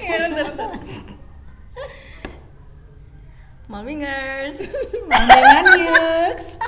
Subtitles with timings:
[0.00, 0.70] Iya, bentar, bentar.
[3.68, 4.56] Malmingers.
[5.08, 6.60] Mandengan Yux.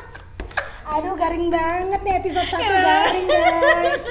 [0.87, 4.05] Aduh garing banget nih episode 1 garing guys.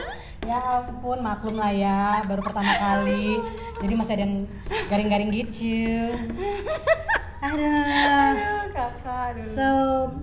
[0.45, 3.41] Ya ampun maklum lah ya baru pertama kali.
[3.81, 4.45] Jadi masih ada yang
[4.91, 6.13] garing-garing gitu.
[7.47, 7.65] Aduh.
[7.65, 9.25] Aduh, kakak.
[9.31, 9.41] Aduh.
[9.41, 9.67] So,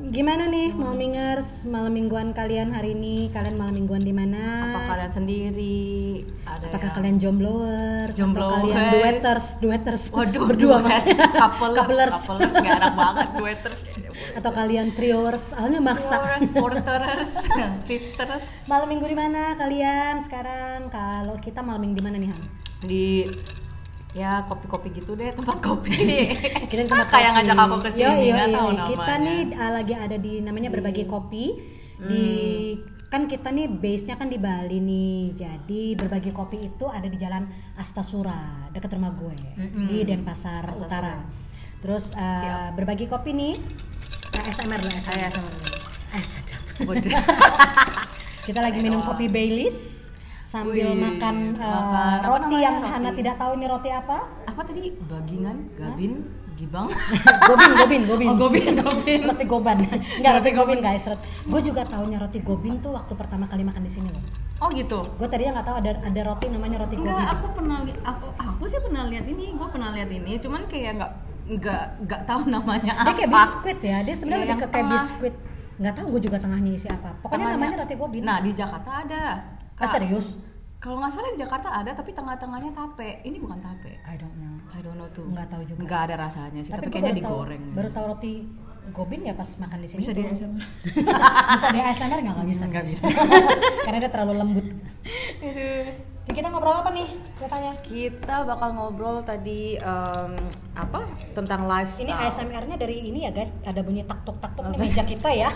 [0.09, 3.29] gimana nih Malmingers malam mingguan kalian hari ini?
[3.29, 4.43] Kalian malam mingguan di mana?
[4.69, 5.89] Apa kalian sendiri?
[6.43, 8.15] Ada Apakah yang- kalian jombloers?
[8.15, 8.53] Jombloers.
[8.53, 9.47] Atau kalian dueters?
[9.59, 10.03] Dueters.
[10.11, 10.85] Waduh, berdua duet.
[10.85, 11.27] maksudnya.
[11.33, 12.17] Couple, Couplers.
[12.21, 13.79] Couplers gak enak banget dueters.
[14.33, 15.45] Atau kalian trioers?
[15.53, 16.17] Awalnya maksa.
[16.53, 17.33] Porterers,
[17.85, 18.47] fifters.
[18.65, 20.87] Malam minggu di mana kalian sekarang?
[20.89, 22.41] Kalau kita malam minggu di mana nih Han?
[22.83, 23.07] Di
[24.13, 25.97] ya kopi-kopi gitu deh tempat kopi.
[26.69, 27.29] Kakak tempat kopi.
[27.33, 28.85] ngajak aku ke sini yo, nggak yo.
[28.93, 31.45] Kita nih uh, lagi ada di namanya berbagi kopi
[32.03, 32.27] di
[33.13, 35.33] kan kita nih base-nya kan di Bali nih.
[35.33, 37.49] Jadi berbagi kopi itu ada di Jalan
[37.81, 39.37] Astasura dekat rumah gue
[39.89, 41.17] di Denpasar Utara.
[41.81, 42.79] Terus uh, Siap.
[42.79, 43.55] berbagi kopi nih
[44.33, 44.95] ASMR lah
[46.13, 46.61] ASMR.
[46.85, 47.13] Bodoh.
[48.43, 50.02] Kita lagi minum kopi Baileys
[50.53, 52.91] sambil Wih, makan, uh, makan roti namanya, yang roti?
[52.93, 54.19] Hana tidak tahu ini roti apa.
[54.45, 54.83] Apa tadi?
[55.03, 56.13] Bagingan, gabin,
[56.55, 56.87] gibang.
[57.49, 58.29] gobin, gobin, gobin.
[58.29, 59.21] Oh, gobin, gobin.
[59.25, 59.77] roti goban.
[60.15, 61.09] Enggak roti gobin guys.
[61.43, 64.21] Gue juga taunya roti gobin tuh waktu pertama kali makan di sini loh.
[64.61, 65.01] Oh gitu.
[65.17, 67.33] Gue tadinya nggak tahu ada ada roti namanya roti Enggak, gobin.
[67.33, 70.93] aku pernah li- aku aku sih pernah lihat ini, gue pernah lihat ini, cuman kayak
[71.01, 71.13] nggak
[71.43, 73.17] nggak nggak tahu namanya Dia apa.
[73.17, 73.99] kayak biskuit ya.
[74.05, 75.35] Dia sebenarnya lebih ke kayak biskuit.
[75.81, 77.11] Nggak tahu gue juga tengahnya isi apa.
[77.19, 78.23] Pokoknya Tengahnya- namanya roti gobin.
[78.23, 79.25] Nah di Jakarta ada.
[79.77, 80.27] Ah, Kak, serius?
[80.83, 83.23] Kalau nggak salah di Jakarta ada, tapi tengah-tengahnya tape.
[83.23, 84.03] Ini bukan tape.
[84.03, 84.55] I don't know.
[84.75, 85.23] I don't know tuh.
[85.31, 85.79] Nggak tahu juga.
[85.87, 87.63] Nggak ada rasanya sih, tapi, gua kayaknya baru tahu- digoreng.
[87.73, 88.35] Baru tahu roti
[88.91, 90.01] gobin ya pas makan di sini.
[90.03, 90.23] Bisa di.
[90.27, 90.63] ASMR.
[91.55, 93.05] bisa di ASMR nggak nggak bisa Nggak bisa.
[93.87, 94.67] Karena dia terlalu lembut.
[95.39, 96.12] Aduh.
[96.23, 97.73] Jadi kita ngobrol apa nih ceritanya?
[97.83, 100.33] Kita bakal ngobrol tadi em,
[100.79, 101.03] apa
[101.35, 102.07] tentang lifestyle.
[102.07, 105.31] Ini ASMR-nya dari ini ya guys, ada bunyi tak tuk tak tuk nih meja kita
[105.35, 105.51] ya.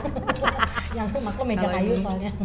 [0.99, 2.33] yang maklum meja kayu soalnya.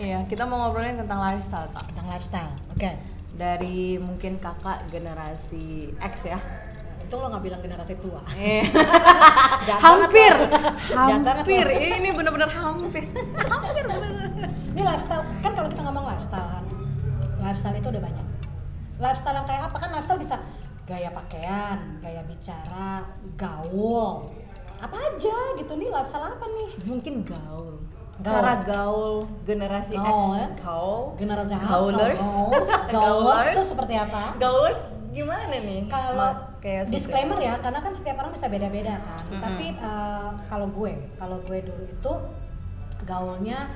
[0.00, 1.90] Iya, kita mau ngobrolin tentang lifestyle, Kak.
[1.92, 2.54] Tentang lifestyle.
[2.72, 2.96] Oke.
[3.36, 6.38] Dari mungkin kakak generasi X ya.
[7.10, 8.22] Itu lo nggak bilang generasi tua.
[8.38, 8.62] Eh,
[9.82, 10.30] hampir,
[10.94, 11.66] hampir.
[11.66, 13.02] Ini bener-bener hampir.
[13.50, 14.46] hampir bener.
[14.46, 16.64] Ini lifestyle kan kalau kita ngomong lifestyle kan,
[17.42, 18.26] lifestyle itu udah banyak.
[19.02, 20.36] Lifestyle yang kayak apa kan lifestyle bisa
[20.86, 23.02] gaya pakaian, gaya bicara,
[23.34, 24.30] gaul,
[24.78, 26.70] apa aja gitu nih lifestyle apa nih?
[26.86, 27.82] Mungkin gaul.
[28.22, 28.34] Gaul.
[28.38, 30.38] Cara gaul generasi Gaul, X.
[30.38, 30.48] ya?
[30.62, 31.02] Gaul.
[31.18, 32.22] Generasi Gaulers.
[32.22, 34.38] gaulers, gaulers itu seperti apa?
[34.38, 34.78] Gaulers
[35.10, 35.90] gimana nih?
[35.90, 39.24] Kalau kayak disclaimer ya, karena kan setiap orang bisa beda-beda kan.
[39.32, 39.42] Mm-mm.
[39.42, 42.12] Tapi eh, kalau gue, kalau gue dulu itu
[43.08, 43.72] gaulnya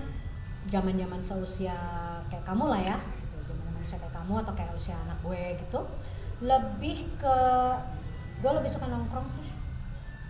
[0.68, 1.76] zaman-zaman seusia
[2.28, 3.36] kayak kamu lah ya, gitu.
[3.48, 5.80] zaman-zaman usia kayak kamu atau kayak usia anak gue gitu,
[6.44, 7.36] lebih ke
[8.44, 9.48] gue lebih suka nongkrong sih.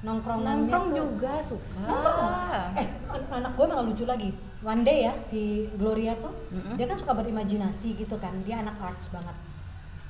[0.05, 1.81] Nongkrongannya nongkrong tuh- juga suka.
[1.81, 2.31] Nongkrong.
[2.77, 4.31] Eh, an- anak gue malah lucu lagi.
[4.61, 6.77] One day ya si Gloria tuh, Mm-mm.
[6.77, 8.37] dia kan suka berimajinasi gitu kan.
[8.45, 9.33] Dia anak arts banget.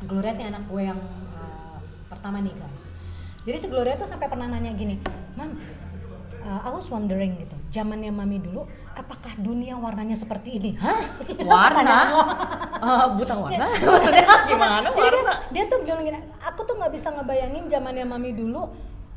[0.05, 1.01] Gloria nih anak gue yang
[1.33, 1.64] uh,
[2.09, 2.93] pertama nih guys.
[3.45, 4.97] Jadi si Gloria tuh sampai pernah nanya gini,
[5.37, 5.61] Mam,
[6.45, 8.65] uh, I was wondering gitu, zamannya mami dulu,
[8.97, 10.71] apakah dunia warnanya seperti ini?
[10.81, 11.01] Hah?
[11.53, 11.99] Warna?
[12.81, 13.67] Eh, buta warna?
[13.85, 15.35] Maksudnya gimana Jadi dia, warna?
[15.53, 18.73] dia tuh bilang gini, aku tuh nggak bisa ngebayangin zamannya mami dulu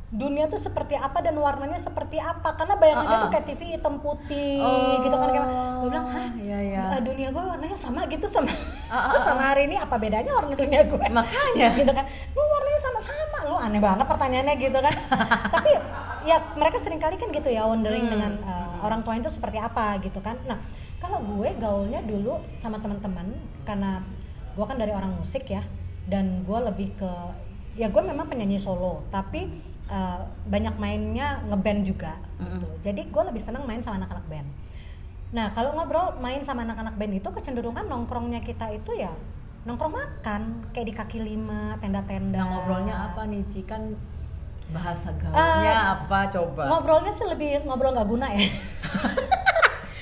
[0.08, 3.24] dunia tuh seperti apa dan warnanya seperti apa karena bayangannya Uh-uh.
[3.28, 5.48] tuh kayak TV hitam putih Oh, gitu kan kayak
[5.78, 6.82] gue bilang hah iya, iya.
[6.96, 9.20] eh, dunia gue warnanya sama gitu sama Uh-uh.
[9.28, 11.68] sama hari ini apa bedanya warna dunia gue Makanya.
[11.80, 14.94] gitu kan lu warnanya sama-sama lu aneh banget pertanyaannya gitu kan
[15.60, 15.70] tapi
[16.24, 18.14] ya mereka sering kali kan gitu ya wondering Hmm.
[18.14, 20.56] dengan uh, orang tua itu seperti apa gitu kan nah
[20.98, 24.00] kalau gue gaulnya dulu sama teman-teman karena
[24.56, 25.68] gue kan dari orang musik ya
[26.06, 27.12] dan gue lebih ke
[27.76, 29.52] ya gue memang penyanyi solo tapi
[29.88, 32.68] uh, banyak mainnya ngeband juga gitu.
[32.84, 34.50] jadi gue lebih seneng main sama anak-anak band
[35.28, 39.12] Nah, kalau ngobrol main sama anak-anak band itu kecenderungan nongkrongnya kita itu ya
[39.68, 42.40] nongkrong makan kayak di kaki lima, tenda-tenda.
[42.40, 43.68] Nah ngobrolnya apa nih Ci?
[43.68, 44.00] Kan
[44.72, 46.64] bahasa gaulnya Eh, apa coba?
[46.72, 48.40] Ngobrolnya sih lebih ngobrol nggak guna ya.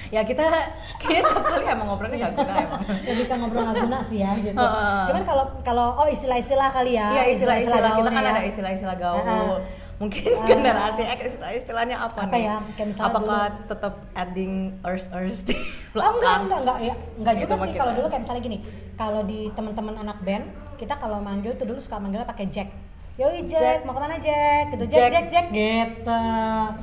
[0.10, 0.44] ya kita
[1.02, 4.32] kayaknya setiap kali emang ngobrolnya gak guna emang lebih ke ngobrol nggak guna sih ya
[4.38, 4.58] gitu.
[4.58, 5.04] Heeh.
[5.08, 7.08] Cuman kalau kalau oh istilah-istilah kali ya.
[7.12, 8.32] Iya istilah-istilah kita kan ya.
[8.32, 9.22] ada istilah-istilah gaul.
[9.22, 9.58] Heeh.
[9.96, 12.44] Mungkin generasi X istilah-istilahnya apa, Apa nih?
[12.44, 12.60] ya?
[12.76, 14.54] Kayak misalnya Apakah tetap adding
[14.84, 15.64] ers ers di Oh
[15.96, 16.40] enggak, belakang?
[16.44, 17.80] enggak, enggak, ya, enggak Gitu juga sih kita.
[17.80, 18.58] kalau dulu kayak misalnya gini
[18.96, 22.68] kalau di teman-teman anak band kita kalau manggil tuh dulu suka manggilnya pakai Jack
[23.16, 23.80] Yoi Jack, Jack.
[23.88, 24.64] mau ke mana Jack?
[24.70, 25.12] Gitu Jack, Jack.
[25.16, 26.20] Jack, Jack, gitu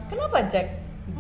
[0.09, 0.67] Kenapa Jack?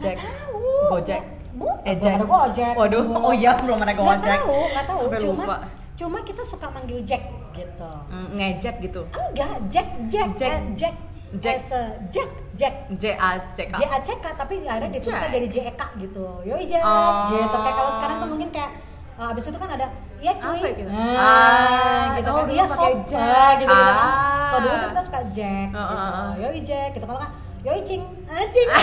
[0.00, 0.16] Jack.
[0.16, 0.64] tahu.
[0.88, 1.22] Gojek.
[1.52, 2.00] Bu, Ejek.
[2.00, 2.72] belum ada Gojek.
[2.74, 3.14] Waduh, Bu.
[3.26, 4.18] oh iya, belum ada Gojek.
[4.18, 5.00] Nggak tahu, nggak tahu.
[5.02, 5.56] Sampai cuma, lupa.
[5.92, 7.22] cuma kita suka manggil Jack
[7.52, 7.90] gitu.
[8.08, 10.48] Mm, ngejek gitu Enggak, Jack, Jack, Jack.
[10.50, 10.94] eh, Jack,
[11.36, 11.54] Jack.
[11.54, 12.74] as a Jack, Jack.
[12.92, 15.32] J A C K J A C K tapi akhirnya ditulisnya Jack.
[15.32, 16.24] jadi J E K gitu.
[16.42, 17.28] Yoi Jack, Oh.
[17.30, 17.56] gitu.
[17.58, 18.70] Kayak kalau sekarang tuh mungkin kayak
[19.14, 20.86] uh, abis itu kan ada Iya cuy, Apa gitu?
[20.86, 22.44] Nah, Ah, gitu oh, kan.
[22.46, 23.26] Iya pakai Jack.
[23.26, 23.96] Ah, gitu, gitu kan.
[23.96, 24.48] Ah.
[24.48, 25.96] Kalau dulu tuh kita suka Jack, Oh, gitu.
[25.98, 26.30] oh, oh.
[26.38, 27.04] Yoi Jack, gitu.
[27.04, 27.30] Kalau kan
[27.62, 28.02] Yoi Cing,
[28.32, 28.68] anjing.
[28.68, 28.82] ah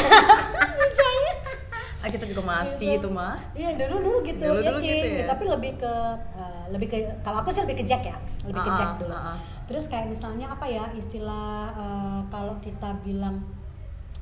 [2.01, 4.89] kita juga masih itu mah Iya dulu dulu gitu, Dulu- ya dulu cing.
[4.89, 5.25] gitu ya?
[5.27, 5.93] Tapi lebih ke
[6.33, 8.95] uh, lebih ke kalau aku sih lebih ke Jack ya, lebih ke Ah, Jack ah,
[8.97, 9.11] dulu.
[9.11, 9.37] ah, ah.
[9.65, 13.43] Terus kayak misalnya apa ya istilah uh, kalau kita bilang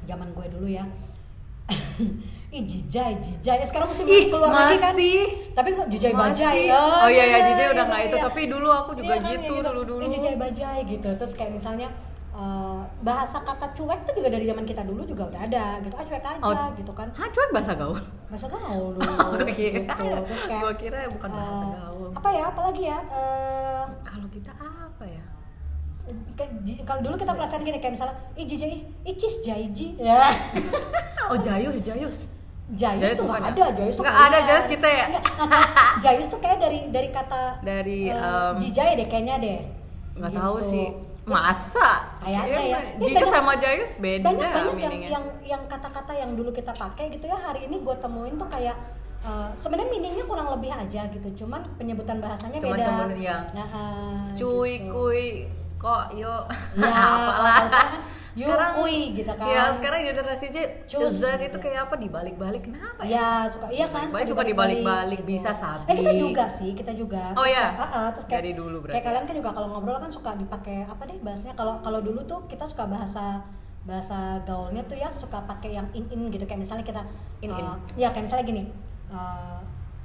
[0.03, 0.81] zaman gue dulu ya.
[2.47, 3.59] Ih jijai, jijai.
[3.59, 4.95] Ya, sekarang musim Ih, keluar lagi kan.
[4.95, 5.51] masih.
[5.51, 6.31] Tapi kok jijai bajai.
[6.31, 6.65] Masih.
[6.65, 8.15] ya, Oh iya, iya, iya, jijai udah gitu, nggak itu.
[8.15, 8.23] iya.
[8.23, 10.01] Tapi dulu aku juga Iya kan, gitu, ya dulu-dulu.
[10.01, 11.09] Ih, jijai bajai gitu.
[11.13, 11.87] Terus kayak misalnya
[12.37, 15.93] uh, bahasa kata cuek tuh juga dari zaman kita dulu juga udah ada gitu.
[15.93, 16.69] Ah cuek aja Oh.
[16.73, 17.09] gitu kan.
[17.11, 17.97] Hah, cuek bahasa gaul.
[18.27, 19.09] Bahasa gaul dulu.
[19.17, 19.81] Oh, kira.
[19.81, 20.05] gitu.
[20.23, 22.09] Terus kayak Gue kira bukan bahasa Eh, gaul.
[22.13, 25.23] apa ya apalagi ya Eh, Kalau kita apa ya?
[26.81, 28.47] kalau dulu kita pelajaran gini kayak misalnya ih
[29.05, 30.31] icis jaiji ya
[31.27, 32.31] Oh, Jayus, Jayus.
[32.69, 33.47] jayus Jayus tuh nggak ya?
[33.49, 35.05] ada jayus tuh Nggak nggak ada, jayus kita ya?
[35.99, 39.59] Jayus tuh kayak dari dari kata Dari, eh, em, jijai deh kayaknya deh
[40.15, 40.39] Nggak Gitu.
[40.39, 40.87] tahu sih.
[41.27, 42.07] Masa?
[42.19, 42.79] Kayaknya ya.
[42.95, 46.71] Ini Jika banyak- sama Jayus beda banyak banyak yang yang yang kata-kata yang dulu kita
[46.71, 48.75] pakai gitu ya hari ini gue temuin tuh kayak
[49.19, 53.37] eh, sebenarnya meaningnya kurang lebih aja gitu cuman penyebutan bahasanya Cuman- beda cuman, ya.
[53.51, 53.67] nah,
[54.33, 54.87] Cuy, gitu.
[54.89, 55.25] kuy,
[55.75, 56.35] kok, yo.
[56.77, 56.95] Ya,
[57.27, 57.99] Apalah.
[58.39, 59.47] Sekarang yuk, kuy, gitu kan.
[59.47, 61.27] Ya, sekarang generasi Z, Cus, gitu.
[61.43, 63.09] itu kayak apa dibalik-balik kenapa ya?
[63.09, 65.83] Ya suka iya kan Balik-balik, suka dibalik-balik, bisa sabi.
[65.87, 67.33] Eh kita juga sih, kita juga.
[67.33, 68.93] Oh, kayak- ah, ah, terus kayak, Dari dulu berarti.
[68.93, 72.21] Kayak kalian kan juga kalau ngobrol kan suka dipakai apa deh bahasanya kalau kalau dulu
[72.23, 73.41] tuh kita suka bahasa
[73.83, 77.01] bahasa gaulnya tuh ya suka pakai yang in in gitu kayak misalnya kita
[77.39, 77.55] In-in.
[77.57, 78.63] eh, ya kayak misalnya gini
[79.07, 79.57] eh,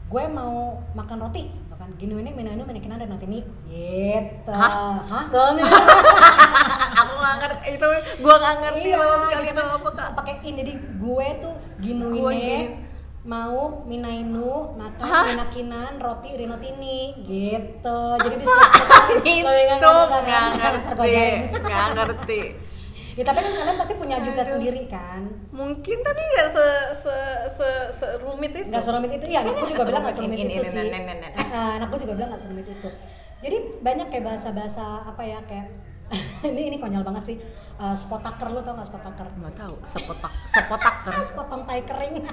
[0.07, 0.55] gue mau
[0.93, 5.01] makan roti gitu kan gini ini minanu menekin ada nanti nih gitu Hah?
[5.03, 5.65] hah Tuh, nih.
[7.03, 7.87] Aku nggak ngerti itu,
[8.19, 10.09] gua nggak ngerti Iya, sama sekali gitu itu apa kak.
[10.15, 12.03] pakai in jadi gue tuh Gue gini.
[12.03, 12.59] ginuine
[13.23, 15.25] mau minainu makan Hah?
[15.29, 18.45] minakinan roti rinotini gitu jadi di
[19.23, 21.25] Itu nggak ngerti,
[21.55, 22.41] nggak ngerti.
[23.13, 24.53] Ya tapi kan kalian pasti punya juga Aduh.
[24.57, 25.23] sendiri kan.
[25.53, 26.67] Mungkin tapi nggak se
[27.05, 27.17] se
[27.61, 27.69] se
[28.01, 28.69] se rumit itu.
[28.69, 30.89] nggak serumit itu ya anakku juga bilang nggak serumit serumit itu sih.
[31.53, 32.89] anakku juga bilang nggak serumit itu.
[33.43, 35.67] Jadi banyak kayak bahasa-bahasa apa ya kayak
[36.51, 37.37] ini ini konyol banget sih.
[37.83, 39.27] Eh, spotaker lu tau nggak spotaker?
[39.37, 41.29] Nggak tahu, sepotak sepotak terus.
[41.37, 42.23] potong tai kering.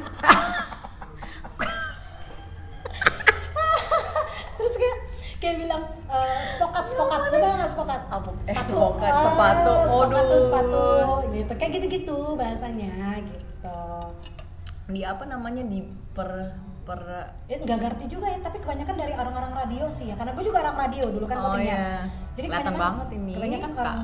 [4.60, 4.98] Terus kayak
[5.40, 8.30] kayak bilang eh, spokat spokat tau nggak spokat Apa?
[8.44, 9.74] Eh, spokat, sepatu.
[9.88, 10.40] Ah, tuh Aduh.
[10.44, 10.84] sepatu
[11.32, 11.52] gitu.
[11.56, 12.92] Kayak gitu gitu bahasanya
[13.24, 13.80] gitu.
[14.90, 15.64] Di apa namanya?
[15.64, 15.80] Di
[16.12, 16.30] per
[16.84, 17.00] per
[17.46, 20.16] ya nggak ngerti juga ya tapi kebanyakan dari orang-orang radio sih ya.
[20.18, 22.10] Karena gue juga orang radio dulu kan Oh, iya.
[22.34, 23.98] jadi Kelihatan kebanyakan banget ini, kebanyakan orang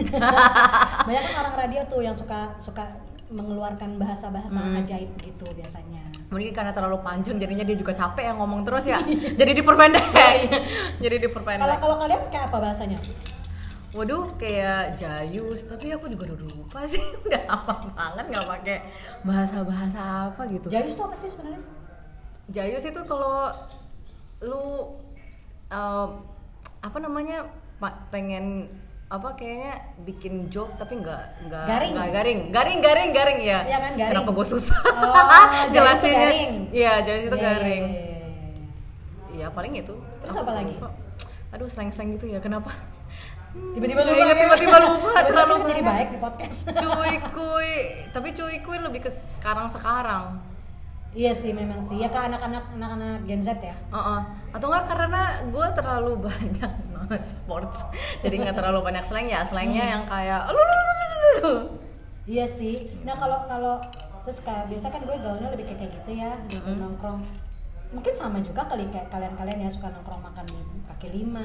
[1.06, 2.84] banyak kan orang radio tuh yang suka suka
[3.30, 4.78] mengeluarkan bahasa-bahasa Hmm.
[4.82, 9.02] ajaib gitu biasanya Mungkin karena terlalu panjang jadinya dia juga capek ya ngomong terus ya.
[9.40, 10.06] Jadi diperpendek.
[11.02, 11.78] Jadi kalau diperpendek.
[11.78, 12.98] kalau kalian kayak apa bahasanya
[13.90, 17.02] Waduh, kayak Jayus, tapi aku juga udah lupa sih.
[17.26, 18.76] Udah lama banget nggak pakai
[19.26, 20.70] bahasa-bahasa apa gitu.
[20.70, 21.58] Jayus tuh apa sih sebenarnya
[22.46, 23.50] Jayus itu kalau
[24.40, 24.62] lu
[25.66, 26.06] eh,
[26.80, 27.50] apa namanya
[28.10, 28.70] pengen
[29.10, 31.94] apa kayaknya bikin joke tapi nggak nggak Garing.
[31.98, 32.40] garing.
[32.48, 33.58] Garing garing garing ya.
[33.64, 34.12] Iya kan, garing.
[34.14, 34.78] kenapa gue susah?
[34.86, 36.30] Oh, jelasinnya
[36.70, 37.84] iya Jayus itu garing.
[37.90, 38.18] iya,
[39.34, 39.98] iya paling itu.
[40.20, 40.74] Terus Aku apa lagi?
[40.74, 40.90] lupa.
[41.50, 42.70] aduh slang slang gitu ya kenapa?
[43.50, 44.22] Tiba-tiba Nggak lupa.
[44.22, 44.42] inget, ya.
[44.46, 46.58] tiba-tiba lupa terlalu jadi baik di podcast.
[46.70, 47.70] Cuy kuy
[48.14, 50.38] tapi cuy kuy lebih ke sekarang sekarang
[51.10, 54.22] iya sih memang sih ya ke anak-anak anak-anak Gen Z ya Uh-uh.
[54.50, 57.82] Atau enggak karena gue terlalu banyak nonton sports
[58.22, 60.46] Jadi nggak terlalu banyak slang ya Slangnya yang kayak
[62.28, 62.86] Iya sih.
[63.02, 63.82] Nah kalau kalau
[64.22, 66.78] terus kayak biasa kan gue gaulnya lebih kayak gitu ya, gitu Mm-mm.
[66.78, 67.26] nongkrong.
[67.90, 71.42] Mungkin sama juga kali kayak kalian-kalian ya suka nongkrong makan di kaki lima.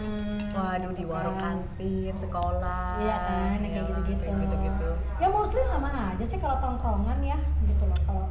[0.53, 1.57] Waduh di gitu warung kan.
[1.57, 4.25] kantin, sekolah Iya kan, kayak Iya, gitu-gitu.
[4.45, 4.87] gitu-gitu.
[5.17, 7.99] Ya mostly sama aja sih kalau tongkrongan ya, gitu loh.
[8.05, 8.25] Kalau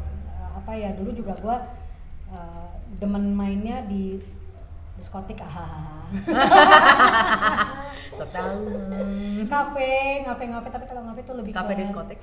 [0.55, 1.57] apa ya dulu juga gue
[2.31, 2.69] eh,
[3.03, 4.23] demen mainnya di
[4.95, 6.07] diskotik ah
[8.15, 12.19] Ketahuan kafe kafe kafe tapi kalau kafe tuh lebih Kafe ke diskotik?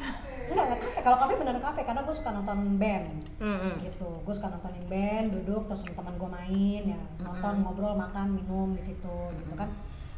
[0.48, 1.00] Enggak enggak kafe.
[1.04, 3.12] Kalau kafe beneran kafe karena gue suka nonton band.
[3.44, 3.74] Mm-mm.
[3.84, 4.10] gitu.
[4.24, 7.02] Gue suka nontonin band duduk terus teman gue main ya.
[7.20, 9.68] Nonton ngobrol makan minum di situ gitu kan.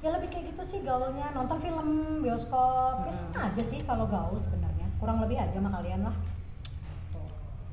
[0.05, 1.33] Ya lebih kayak gitu sih gaulnya.
[1.33, 3.09] Nonton film bioskop.
[3.09, 4.85] Ya sama aja sih kalau gaul sebenarnya.
[5.01, 6.13] Kurang lebih aja sama kalian lah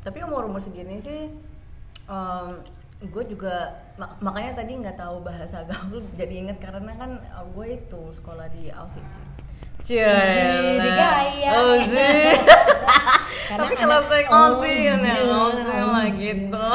[0.01, 1.29] Tapi umur-umur segini sih
[3.03, 7.79] gue juga mak- makanya tadi nggak tahu bahasa gaul jadi inget karena kan uh, gue
[7.79, 9.01] itu sekolah di Aussie
[9.81, 10.05] Cie.
[11.51, 12.13] Uzi.
[13.49, 16.67] Karena Tapi kalau slang Aussie ya Uzi, Aussie lah gitu.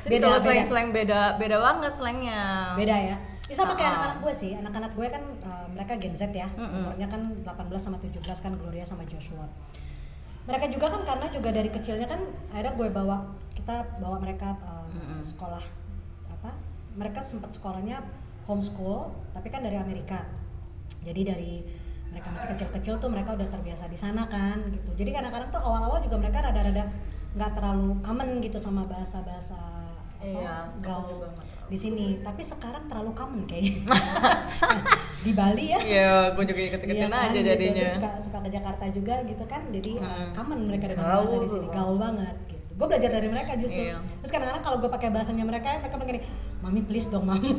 [0.00, 0.44] Jadi Beda, kalau beda.
[0.48, 2.40] slang-slang beda beda banget slangnya.
[2.74, 6.28] beda ya Ya, sama kayak anak-anak gue sih anak-anak gue kan uh, mereka Gen Z
[6.30, 9.44] ya umurnya kan 18 sama 17 kan Gloria sama Joshua
[10.48, 13.16] mereka juga kan karena juga dari kecilnya kan akhirnya gue bawa
[13.52, 15.20] kita bawa mereka uh, Mm-mm.
[15.20, 15.60] sekolah
[16.32, 16.50] apa
[16.96, 18.00] mereka sempat sekolahnya
[18.48, 20.24] homeschool tapi kan dari Amerika
[21.04, 21.52] jadi dari
[22.08, 26.00] mereka masih kecil-kecil tuh mereka udah terbiasa di sana kan gitu jadi kadang-kadang tuh awal-awal
[26.00, 26.88] juga mereka rada-rada
[27.36, 29.60] nggak terlalu common gitu sama bahasa-bahasa
[30.18, 31.30] Iya, gaul.
[31.68, 32.06] Di sini.
[32.18, 33.84] Tapi sekarang terlalu common kayaknya.
[35.18, 35.78] Di Bali ya.
[35.78, 37.48] Iya, gue juga ikut-ikutin Iya kan, aja gitu.
[37.48, 37.82] jadinya.
[37.84, 39.62] Terus suka suka ke Jakarta juga gitu kan.
[39.68, 40.30] Jadi Hmm.
[40.32, 41.66] common mereka dengan Gaul bahasa di sini.
[41.68, 42.62] Gaul banget gitu.
[42.72, 43.82] Gue belajar dari mereka justru.
[43.84, 43.98] Iya.
[44.18, 46.20] terus kadang-kadang kalau gue pakai bahasanya mereka mereka begini
[46.58, 47.54] mami please dong mami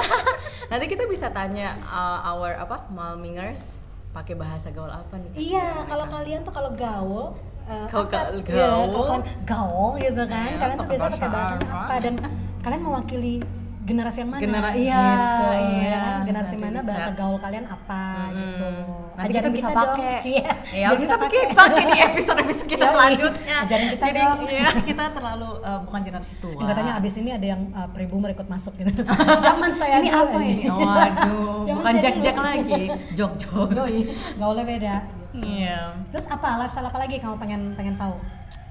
[0.70, 5.32] Nanti kita bisa tanya uh, our apa Malmingers pakai bahasa gaul apa nih?
[5.48, 7.32] iya kalau kalian tuh kalau gaul
[7.64, 8.90] uh, ga- iya, gaul.
[8.90, 10.44] kalau kalian gaul gitu kan.
[10.46, 11.94] Iya, kalian tuh pakai biasa pakai bahasa apa?
[11.96, 12.14] dan
[12.60, 13.40] kalian mewakili
[13.80, 15.08] generasi yang mana Genera- gitu, iya, ya
[15.56, 15.98] iya.
[15.98, 16.20] kan?
[16.22, 18.36] generasi Nanti mana bahasa gaul kalian apa Mm-mm.
[18.36, 18.68] gitu
[19.10, 20.16] Nanti kita bisa pakai.
[20.30, 21.82] Iya, Ya, kita pakai pakai.
[21.84, 23.56] di episode-episode kita selanjutnya.
[23.64, 24.38] Ajarin kita Jadi dong.
[24.46, 26.60] ya, kita terlalu uh, bukan generasi tua.
[26.62, 29.04] Katanya abis ini ada yang uh, pre-boomer ikut masuk gitu.
[29.44, 30.64] Zaman saya ini apa ini?
[30.72, 33.68] Oh, waduh, bukan jak-jak lagi, jok-jok.
[33.76, 34.94] Yoi, gaulnya beda.
[35.36, 35.78] Iya.
[36.08, 38.14] Terus apa lifestyle apa lagi kamu pengen pengen tahu?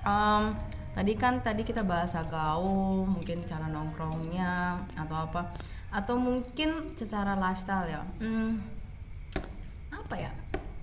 [0.02, 0.58] Um,
[1.00, 5.56] tadi kan tadi kita bahasa gaul, mungkin cara nongkrongnya atau apa,
[5.96, 8.04] atau mungkin secara lifestyle ya.
[8.20, 8.60] Hmm,
[9.96, 10.32] apa ya?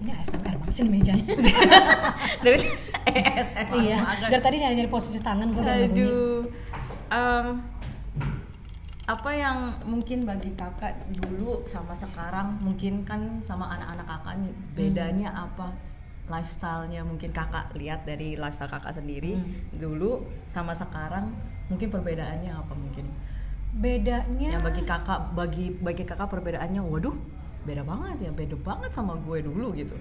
[0.00, 1.36] Ini ASMR banget sih mejanya.
[2.44, 2.64] Dari
[3.12, 3.98] ASMR iya.
[4.32, 5.60] Dari tadi nyari-nyari posisi tangan gue.
[5.68, 6.48] Aduh.
[7.12, 7.46] Um,
[9.04, 15.30] apa yang mungkin bagi kakak dulu sama sekarang mungkin kan sama anak-anak kakak nih bedanya
[15.30, 15.70] apa
[16.26, 19.46] lifestyle-nya mungkin kakak lihat dari lifestyle kakak sendiri Hmm.
[19.72, 21.30] dulu sama sekarang
[21.66, 23.06] mungkin perbedaannya apa mungkin
[23.72, 27.12] Bedanya yang bagi kakak bagi bagi kakak perbedaannya waduh
[27.62, 29.92] beda banget ya beda banget sama gue dulu gitu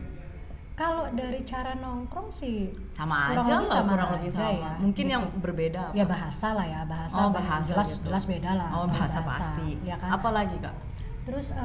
[0.74, 5.04] kalau dari cara nongkrong sih sama Kurang aja lebih sama kurang lebih sama ya, mungkin
[5.04, 5.14] gitu.
[5.16, 5.96] yang berbeda apa?
[5.96, 8.04] ya bahasa lah ya bahasa, Oh, bah- bahasa jelas gitu.
[8.08, 8.70] jelas beda lah.
[8.72, 10.10] oh bahasa, pasti ya kan.
[10.14, 10.76] apalagi kak
[11.26, 11.60] Terus eh,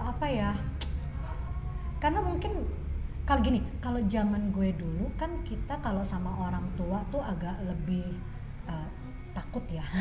[0.00, 0.54] apa ya?
[1.98, 2.52] Karena mungkin
[3.30, 8.18] kalau gini, kalau zaman gue dulu kan kita kalau sama orang tua tuh agak lebih
[8.66, 8.88] eh,
[9.30, 9.86] takut ya.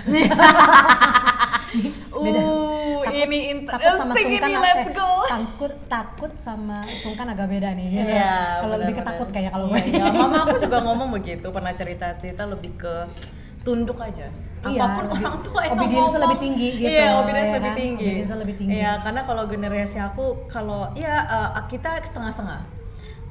[2.20, 2.42] Beda.
[2.42, 5.10] Uh, Takut- ini takut sama sungkan ini, eh, let's go.
[5.30, 8.10] takut takut sama sungkan agak beda nih gitu.
[8.10, 10.10] Iya, kalau lebih ketakut kayak kalau Iya, gue iya.
[10.12, 12.94] mama aku juga ngomong begitu, pernah cerita-cerita lebih ke
[13.62, 14.26] tunduk aja.
[14.60, 16.24] Iya, Apa pun lebih- orang tua yang obedience ngomong.
[16.26, 17.78] lebih tinggi gitu, Iya, obedience ya lebih kan?
[17.78, 18.08] tinggi.
[18.10, 18.74] Obedience lebih tinggi.
[18.76, 22.79] Iya, karena kalau generasi aku kalau ya eh, kita setengah-setengah.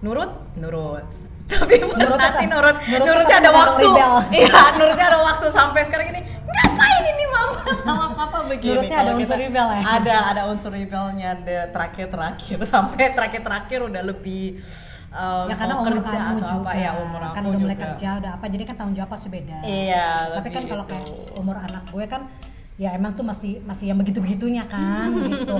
[0.00, 1.04] Nurut, nurut.
[1.48, 3.84] Tapi Nurut nurut nanti nurut, nurut nurutnya ada waktu.
[4.36, 6.20] Iya, nurutnya ada waktu sampai sekarang ini.
[6.44, 8.76] Ngapain ini mama sama papa begini?
[8.76, 9.82] Nurutnya ada unsur rebel ya?
[9.82, 14.60] Ada, ada unsur rebelnya ada terakhir-terakhir sampai terakhir-terakhir udah lebih
[15.08, 17.78] um, ya karena umur kerja kamu atau juga apa ya umur aku kan udah mulai
[17.78, 20.92] kerja udah apa jadi kan tanggung jawab pasti beda Iya, tapi kan kalau itu.
[20.92, 22.22] kayak umur anak gue kan
[22.76, 25.56] ya emang tuh masih masih yang begitu begitunya kan gitu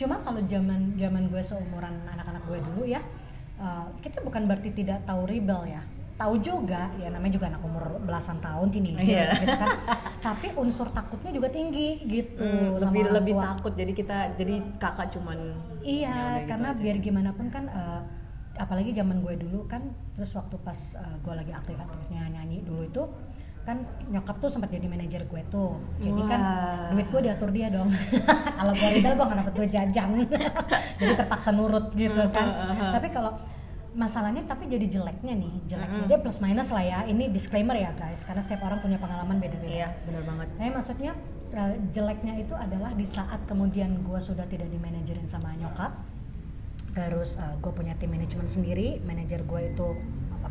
[0.00, 3.02] cuma kalau zaman zaman gue seumuran anak-anak gue dulu ya
[3.56, 5.82] eh, kita bukan berarti tidak tahu rebel ya
[6.14, 9.40] tahu juga ya namanya juga anak umur belasan tahun teenagers Iya.
[9.40, 9.68] gitu kan
[10.22, 13.44] tapi unsur takutnya juga tinggi gitu Hmm, sama lebih orang lebih tua.
[13.44, 16.80] takut jadi kita jadi kakak cuman ya Iya, udah gitu karena aja.
[16.80, 18.00] biar gimana pun kan eh,
[18.56, 19.82] apalagi zaman gue dulu kan
[20.14, 23.02] terus waktu pas eh, gue lagi aktif-aktifnya nyanyi dulu itu
[23.64, 23.80] kan
[24.12, 25.80] nyokap tuh sempat jadi manajer gue tuh.
[25.96, 26.92] Jadi kan Wah.
[26.92, 27.88] duit gue diatur dia dong.
[28.60, 30.08] Kalau gue rebel gue gak dapet duit jajan.
[31.00, 32.46] Jadi terpaksa nurut gitu kan.
[32.94, 33.34] tapi kalau
[33.94, 37.00] masalahnya tapi jadi jeleknya nih jeleknya dia plus minus lah ya.
[37.08, 39.70] Ini disclaimer ya guys karena setiap orang punya pengalaman beda-beda.
[39.70, 40.48] Iya benar banget.
[40.54, 41.12] Nah, maksudnya
[41.54, 45.94] eh, jeleknya itu adalah di saat kemudian gue sudah tidak dimanajerin sama nyokap,
[46.94, 49.86] terus gue punya tim manajemen sendiri, manajer gue itu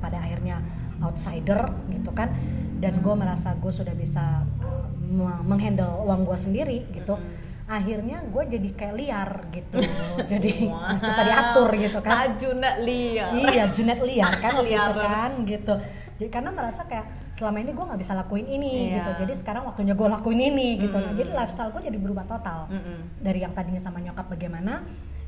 [0.04, 0.60] pada akhirnya
[1.00, 2.30] outsider gitu kan,
[2.78, 7.18] dan gue merasa gue sudah bisa eh, me- menghandle uang gue sendiri gitu.
[7.64, 9.80] Akhirnya gue jadi kayak liar gitu,
[10.32, 11.00] jadi Wah.
[11.00, 12.12] susah diatur gitu kan.
[12.30, 13.32] Tajuna liar.
[13.34, 14.92] Iya Junet liar kan Liar.
[14.94, 15.74] kan gitu.
[16.14, 19.00] Jadi karena merasa kayak selama ini gue nggak bisa lakuin ini Iya.
[19.00, 19.12] gitu.
[19.26, 20.94] Jadi sekarang waktunya gue lakuin ini gitu.
[20.94, 22.68] Nah jadi lifestyle gue jadi berubah total.
[22.68, 23.00] Mm-mm.
[23.18, 24.84] dari yang tadinya sama nyokap bagaimana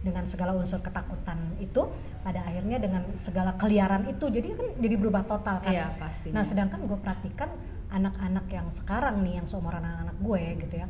[0.05, 1.89] dengan segala unsur ketakutan itu
[2.21, 6.29] pada akhirnya dengan segala keliaran itu jadi kan jadi berubah total kan Iya, pasti.
[6.29, 7.49] nah sedangkan gue perhatikan
[7.89, 10.87] anak-anak yang sekarang nih yang seumuran anak-anak gue gitu ya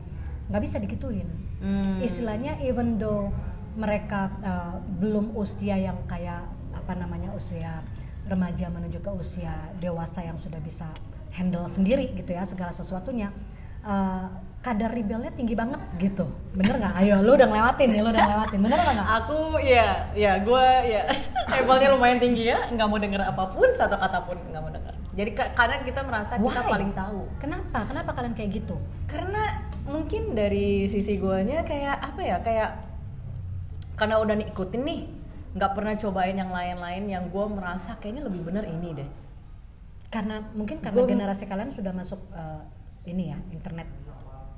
[0.52, 2.04] nggak bisa digituin Hmm.
[2.04, 3.32] istilahnya even though
[3.80, 6.44] mereka uh, belum usia yang kayak
[6.76, 7.80] apa namanya usia
[8.28, 10.86] remaja menuju ke usia dewasa yang sudah bisa
[11.32, 13.32] handle sendiri gitu ya segala sesuatunya
[13.82, 14.28] uh,
[14.66, 16.26] kadar rebelnya tinggi banget gitu.
[16.58, 16.98] Bener nggak?
[16.98, 18.60] Ayo lu udah ngelewatin nih lu udah ngelewatin.
[18.66, 21.04] Bener nggak Aku ya, ya gue ya.
[21.54, 24.94] Levelnya lumayan tinggi ya, nggak mau denger apa pun satu kata pun nggak mau denger.
[25.14, 26.68] Jadi ka- kadang kita merasa kita Why?
[26.68, 27.30] paling tahu.
[27.38, 27.86] kenapa?
[27.86, 28.76] Kenapa kalian kayak gitu?
[29.06, 32.70] Karena mungkin dari sisi guanya kayak apa ya, kayak
[33.96, 35.00] karena udah ngikutin nih,
[35.56, 39.10] nggak pernah cobain yang lain-lain yang gue merasa kayaknya lebih bener ini deh.
[40.06, 42.64] karena mungkin karena Gua- generasi kalian sudah masuk uh,
[43.04, 43.84] ini ya internet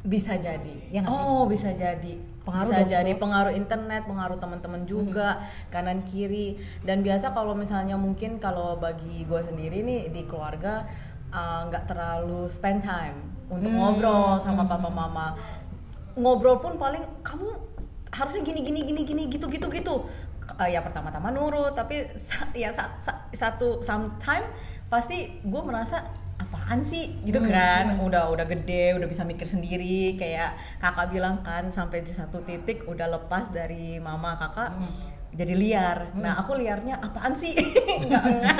[0.01, 0.75] Bisa jadi.
[0.89, 1.09] Ya sih?
[1.09, 2.15] oh, bisa jadi.
[2.41, 3.21] Pengaruh bisa dong, jadi Bro.
[3.21, 6.55] pengaruh internet, pengaruh teman-teman juga kanan kiri.
[6.81, 10.87] Dan biasa kalau misalnya mungkin kalau bagi gue sendiri nih di keluarga
[11.27, 13.79] uh, nggak terlalu spend time untuk Hmm.
[13.81, 15.35] ngobrol sama papa mama.
[16.15, 17.51] Ngobrol pun paling kamu
[18.09, 19.95] harusnya gini gini gini gini gitu gitu gitu.
[20.47, 24.47] Uh, ya pertama-tama nurut, tapi sa- ya sa- sa- satu sometime
[24.87, 26.07] pasti gue merasa
[26.47, 27.19] apaan sih?
[27.21, 27.85] Gitu Hmm, kan.
[27.99, 30.15] udah udah gede udah bisa mikir sendiri.
[30.15, 34.91] Kayak kakak bilang kan sampai di satu titik udah lepas dari mama kakak Hmm.
[35.29, 35.97] jadi liar.
[36.13, 37.51] Nah aku liarnya apaan sih?
[38.01, 38.57] Nggak- nggak.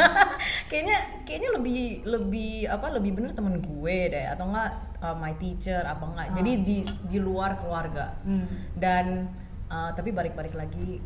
[0.68, 4.26] kayaknya kayaknya lebih lebih apa lebih bener temen gue deh.
[4.28, 6.62] Atau enggak uh, my teacher apa enggak jadi Ah.
[6.62, 6.78] di
[7.08, 8.20] di luar keluarga.
[8.22, 8.46] Hmm.
[8.74, 9.32] dan
[9.68, 11.00] uh, tapi balik-balik lagi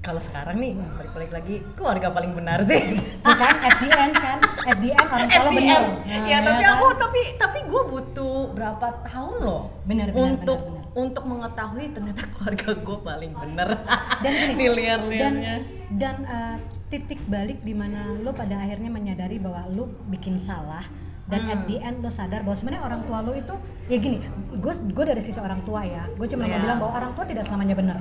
[0.00, 0.94] kalau sekarang nih Hmm.
[0.94, 5.08] balik-balik lagi keluarga paling benar sih Tuh kan at the end kan at the end
[5.08, 5.88] orang bener end.
[6.06, 6.72] Nah, ya tapi kan?
[6.72, 10.96] aku tapi tapi gue butuh berapa tahun loh Benar, benar, untuk benar, benar.
[10.96, 13.68] untuk mengetahui ternyata keluarga gue paling bener
[14.22, 15.34] dan gini di dan
[15.90, 16.56] dan uh,
[16.88, 20.86] titik balik di mana lo pada akhirnya menyadari bahwa lo bikin salah
[21.26, 21.52] dan Hmm.
[21.52, 23.52] at the end lo sadar bahwa sebenarnya orang tua lo itu
[23.86, 26.62] ya gini gue gue dari sisi orang tua ya gue cuma mau Iya.
[26.62, 27.98] bilang bahwa orang tua tidak selamanya benar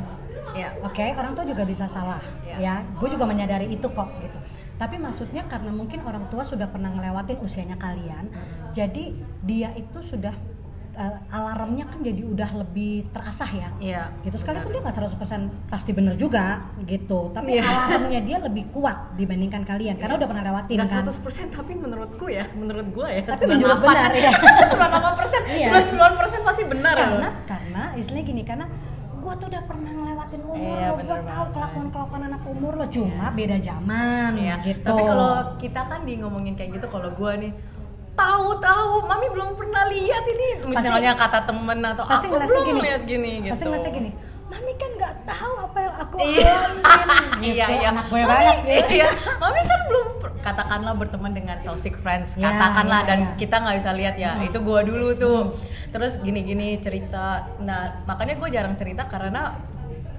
[0.54, 2.58] ya Oke, orang tua juga bisa salah, Iya.
[2.58, 2.76] ya.
[2.94, 4.38] Gue juga menyadari itu kok, gitu.
[4.76, 8.30] Tapi maksudnya karena mungkin orang tua sudah pernah ngelewatin usianya kalian,
[8.72, 10.32] jadi dia itu sudah
[10.94, 13.70] eh, alarmnya kan jadi udah lebih terasah ya.
[13.78, 14.98] Iya, Gitu sekalipun dia benar.
[14.98, 17.30] nggak 100% pasti bener juga, gitu.
[17.32, 17.70] Tapi Iya.
[17.70, 21.06] alarmnya dia lebih kuat dibandingkan kalian, karena udah pernah lewatin nggak kan.
[21.06, 24.34] 100% tapi menurutku ya menurut gue ya Tapi menjurus benar ya.
[24.34, 25.70] 98 persen Iya.
[25.86, 28.66] 99 persen pasti benar karena karena istilahnya gini karena
[29.28, 32.86] gua tuh udah pernah ngelewatin umur Iya, lo, gua tahu kelakuan kelakuan anak umur lo
[32.88, 34.88] cuma beda zaman Iya, gitu.
[34.88, 37.52] tapi kalau kita kan di ngomongin kayak gitu kalau gue nih
[38.16, 40.48] tahu tahu mami belum pernah lihat ini.
[40.66, 43.52] Misalnya kata temen atau pasti aku belum gini, lihat gini gitu.
[43.52, 44.12] pasti ngerasa gini
[44.48, 46.56] mami kan nggak tahu apa yang aku Iya.
[46.82, 47.28] alamin.
[47.38, 47.52] Gitu.
[47.52, 47.66] iya.
[47.68, 48.96] iya anak gue Mami- banget gitu.
[48.96, 49.10] iya.
[49.38, 50.08] Mami kan belum
[50.48, 53.30] katakanlah berteman dengan toxic friends Ya, katakanlah ya, dan ya.
[53.36, 54.48] kita nggak bisa lihat ya Hmm.
[54.48, 55.40] itu gua dulu tuh
[55.90, 57.28] terus gini-gini cerita
[57.60, 59.52] nah makanya gue jarang cerita karena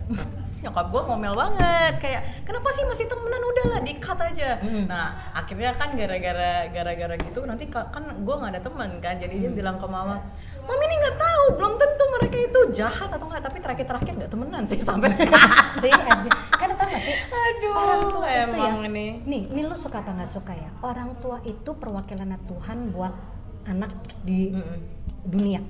[0.59, 4.85] nyokap gue ngomel banget kayak kenapa sih masih temenan udahlah di cut aja Hmm.
[4.85, 9.35] nah akhirnya kan gara-gara gara-gara gitu nanti ka- kan gue nggak ada teman kan jadi
[9.39, 10.19] dia bilang ke mama
[10.69, 14.63] mami ini nggak tahu belum tentu mereka itu jahat atau enggak tapi terakhir-terakhir nggak temenan
[14.69, 15.11] sih sampai
[15.83, 17.17] sih kan tau gak sih?
[17.17, 18.69] Aduh, orang tua itu ya.
[18.71, 19.07] emang ini.
[19.27, 20.71] nih ini lo suka apa nggak suka ya?
[20.85, 23.15] Orang tua itu perwakilan Tuhan buat
[23.67, 23.91] anak
[24.23, 24.79] di Mm-mm.
[25.27, 25.61] dunia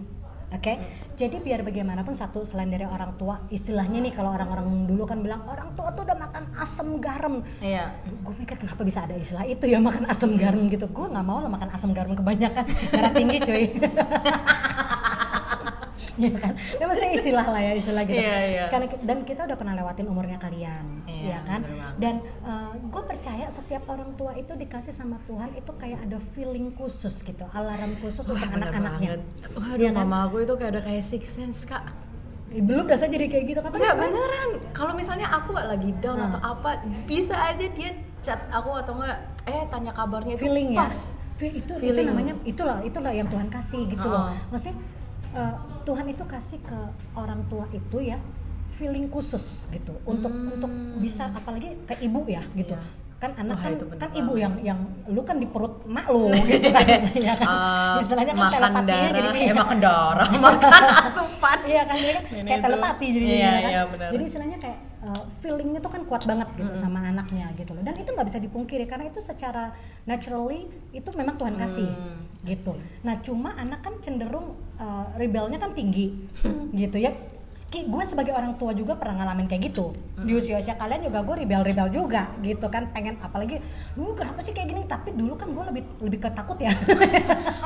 [0.52, 0.72] oke?
[1.18, 5.42] Jadi biar bagaimanapun satu selain dari orang tua istilahnya nih kalau orang-orang dulu kan bilang
[5.50, 7.42] orang tua tuh udah makan asam garam.
[7.58, 7.90] Iya.
[8.22, 10.62] Gue mikir kenapa bisa ada istilah itu ya makan asam garam?
[10.70, 10.87] Gitu.
[10.88, 12.64] Gue nggak mau lo makan asam garam kebanyakan.
[12.94, 13.64] Darah tinggi cuy
[16.20, 18.18] Iya kan, ya maksudnya istilah lah ya istilah gitu.
[18.18, 18.64] Iya, iya.
[18.66, 21.61] Karena dan kita udah pernah lewatin umurnya kalian, Iya, ya kan.
[21.62, 21.94] bener banget.
[21.96, 22.14] Dan
[22.85, 27.44] gue percaya setiap orang tua itu dikasih sama Tuhan itu kayak ada feeling khusus gitu,
[27.48, 29.22] alarm khusus Wah, untuk anak-anaknya.
[29.52, 30.02] Waduh, Iya kan?
[30.02, 31.87] mama aku itu kayak ada kayak six sense kak.
[32.48, 33.70] Eh, Belum dasar jadi kayak gitu kan?
[33.70, 34.50] Enggak beneran.
[34.72, 36.33] Kalau misalnya aku lagi down Nah.
[36.33, 36.70] atau apa,
[37.04, 41.14] bisa aja dia chat aku atau enggak eh tanya kabarnya itu feeling ya pas.
[41.37, 42.11] Fe- itu itu Feeling.
[42.11, 44.50] namanya itulah itulah yang Tuhan kasih gitu loh Heeh.
[44.50, 44.74] maksudnya
[45.31, 45.54] eh,
[45.88, 46.81] Tuhan itu kasih ke
[47.14, 48.20] orang tua itu ya
[48.70, 49.96] feeling khusus gitu.
[50.05, 50.53] Untuk Hmm.
[50.53, 50.68] untuk
[51.01, 52.77] bisa apalagi ke ibu ya gitu.
[52.77, 52.96] Iya.
[53.18, 54.79] kan anak Wah, kan kan ibu yang yang
[55.11, 56.87] lu kan di perut mak lu gitu kan.
[57.18, 57.46] Ya kan?
[57.51, 60.70] Eh, istilahnya kan makan telepatinya darah, jadi eh, makan darah, makan
[61.03, 61.59] asupan.
[61.66, 63.70] iya kan jadi kan kayak telepati jadi Iya, kan.
[63.74, 63.81] iya,
[64.14, 67.82] jadi istilahnya kayak uh, feelingnya tuh kan kuat banget gitu sama anaknya gitu loh.
[67.82, 69.70] Dan itu nggak bisa dipungkiri karena itu secara
[70.04, 72.72] naturally itu memang Tuhan kasih Hmm, gitu.
[73.02, 76.14] nah cuma anak kan cenderung uh, rebelnya kan tinggi
[76.74, 77.12] gitu ya.
[77.68, 79.90] Gue sebagai orang tua juga pernah ngalamin kayak gitu.
[80.14, 83.58] Di usia usia kalian juga gue rebel rebel juga gitu kan pengen apalagi
[83.92, 84.82] lu kenapa sih kayak gini?
[84.87, 86.70] Tapi dulu kan gue lebih lebih ketakut ya.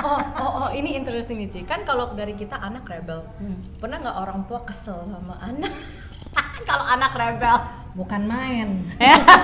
[0.02, 1.60] Oh, oh, oh, ini interesting nih, Ci.
[1.62, 3.54] Kan kalau dari kita anak rebel, Hmm.
[3.78, 5.70] pernah nggak orang tua kesel sama anak?
[6.70, 7.56] kalau anak rebel,
[7.92, 8.68] bukan main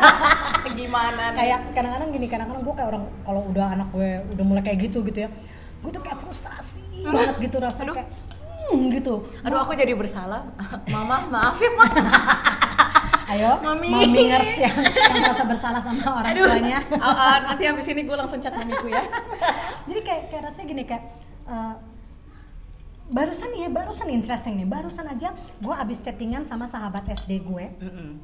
[0.79, 1.33] gimana?
[1.33, 1.37] nih?
[1.37, 5.03] kayak kadang-kadang gini kadang-kadang gue kayak orang kalau udah anak gue udah mulai kayak gitu
[5.03, 5.31] gitu ya
[5.79, 7.97] gue tuh kayak frustrasi banget gitu rasanya Aduh.
[7.99, 8.09] kayak
[8.69, 10.49] hmm, gitu Aduh, aku jadi bersalah.
[10.87, 11.87] Mama, maaf ya, Ma.
[13.29, 13.93] ayo Mami.
[13.93, 18.17] mamingers yang yang merasa bersalah sama orang Aduh, tuanya Ah, ah, nanti habis ini gue
[18.17, 19.05] langsung chat mamiku ya.
[19.85, 21.05] jadi kayak kayak rasanya gini kayak
[21.45, 21.73] eh,
[23.09, 27.67] barusan nih ya barusan interesting nih barusan aja gue abis chattingan sama sahabat SD gue
[27.79, 28.21] Mm-mm.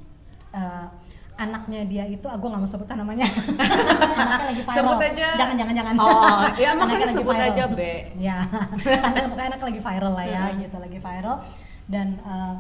[0.50, 0.86] eh,
[1.34, 3.26] anaknya dia itu aku nggak mau sebutan namanya
[4.14, 5.28] anaknya lagi viral Sebut aja.
[5.34, 6.06] jangan jangan jangan Oh,
[6.54, 7.48] ya, Anaknya makanya lagi sebut viral.
[7.50, 7.94] aja, Be.
[8.16, 8.38] ya
[9.08, 11.36] anak pokoknya anak lagi viral lah ya gitu lagi viral
[11.84, 12.54] dan eh,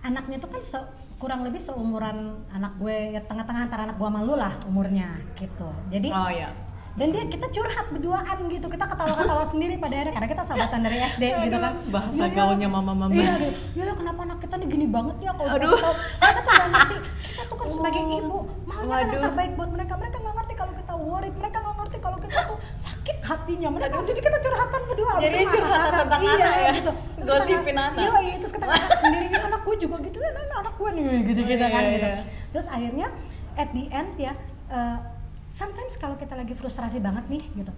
[0.00, 4.20] anaknya tuh kan se- kurang lebih seumuran anak gue ya tengah-tengah antara anak gue sama
[4.20, 6.50] lu lah umurnya gitu jadi Oh ya.
[6.98, 10.96] Dan dia kita curhat berduaan gitu kita ketawa-ketawa sendiri pada akhirnya karena kita sahabatan dari
[11.00, 13.12] SD gitu kan Aduh, bahasa Ya, ya, gaulnya mama-mama.
[13.12, 15.68] iya iya, ya kenapa anak kita nih gini banget ya kalau Aduh.
[15.68, 15.78] Aduh.
[15.78, 18.18] tahu kita tuh nggak ngerti kita tuh kan sebagai Oh.
[18.18, 21.76] ibu maunya kan yang terbaik buat mereka mereka nggak ngerti kalau kita worried mereka nggak
[21.78, 26.34] ngerti kalau kita tuh sakit hatinya mereka jadi kita curhatan berdua Jadi curhatan tentang Iya,
[26.34, 26.70] anak ya?
[26.74, 26.92] gitu.
[27.20, 27.94] Gosipin anak.
[27.96, 28.66] iya iya terus kita
[29.02, 31.82] sendiri "Ya, anak gue juga gitu ya anak, anak gue nih gitu gitu Oh, kan
[31.82, 32.20] iya, gitu iya.
[32.50, 33.06] terus akhirnya
[33.54, 34.32] at the end ya
[34.68, 34.96] eh,
[35.48, 37.72] sometimes kalau kita lagi frustrasi banget nih gitu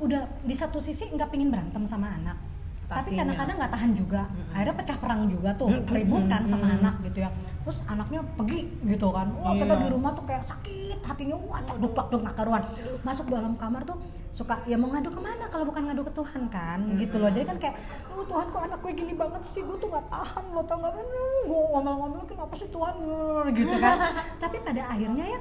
[0.00, 2.36] udah di satu sisi nggak pingin berantem sama anak
[2.84, 3.22] tapi Pastinya.
[3.22, 7.30] kadang-kadang nggak tahan juga akhirnya pecah perang juga tuh ribut kan sama anak gitu ya.
[7.62, 9.30] Terus anaknya pergi gitu kan.
[9.38, 9.78] Wah kita Iya.
[9.78, 12.66] di rumah tuh kayak sakit hatinya wah duk duk duk karuan.
[13.06, 13.94] Masuk dalam kamar tuh
[14.30, 16.82] suka ya mau ngadu ke mana kalau bukan ngadu ke Tuhan kan?
[16.90, 17.30] Gitu loh.
[17.30, 17.78] Jadi kan kayak
[18.10, 20.90] oh Tuhan kok anak gue gini banget sih gue tuh nggak tahan lo tau nggak?
[20.90, 21.06] "Hmm,
[21.46, 22.94] gue ngomel-ngomel kenapa sih Tuhan?
[23.54, 23.96] Gitu kan.
[24.42, 25.38] Tapi pada akhirnya ya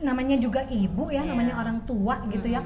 [0.00, 1.60] namanya juga ibu ya namanya Iya.
[1.60, 2.62] orang tua gitu ya.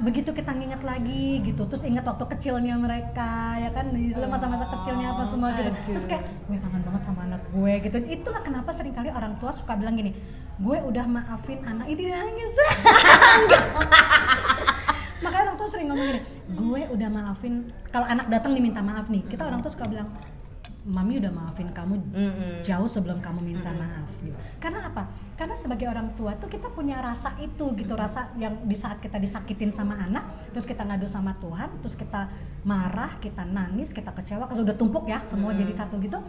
[0.00, 3.92] Begitu kita nginget lagi gitu terus ingat waktu kecilnya mereka ya kan?
[3.92, 5.70] Di Islam masa-masa kecilnya apa semua gitu.
[5.92, 7.96] terus kayak gue kangen banget sama anak gue gitu.
[8.08, 10.16] Itulah kenapa sering kali orang tua suka bilang gini
[10.60, 12.52] gue udah maafin anak ini nangis.
[15.20, 17.54] Makanya orang tua sering ngomong gini gue udah maafin
[17.92, 20.08] kalau anak datang diminta maaf nih kita orang tua suka bilang
[20.80, 22.00] mami udah maafin kamu
[22.64, 24.32] jauh sebelum kamu minta maaf gitu.
[24.56, 25.08] Karena apa?
[25.36, 29.16] Karena sebagai orang tua tuh kita punya rasa itu gitu, rasa yang di saat kita
[29.20, 32.28] disakitin sama anak, terus kita ngadu sama Tuhan, terus kita
[32.64, 36.20] marah, kita nangis, kita kecewa, kalau udah tumpuk ya, semua jadi satu gitu.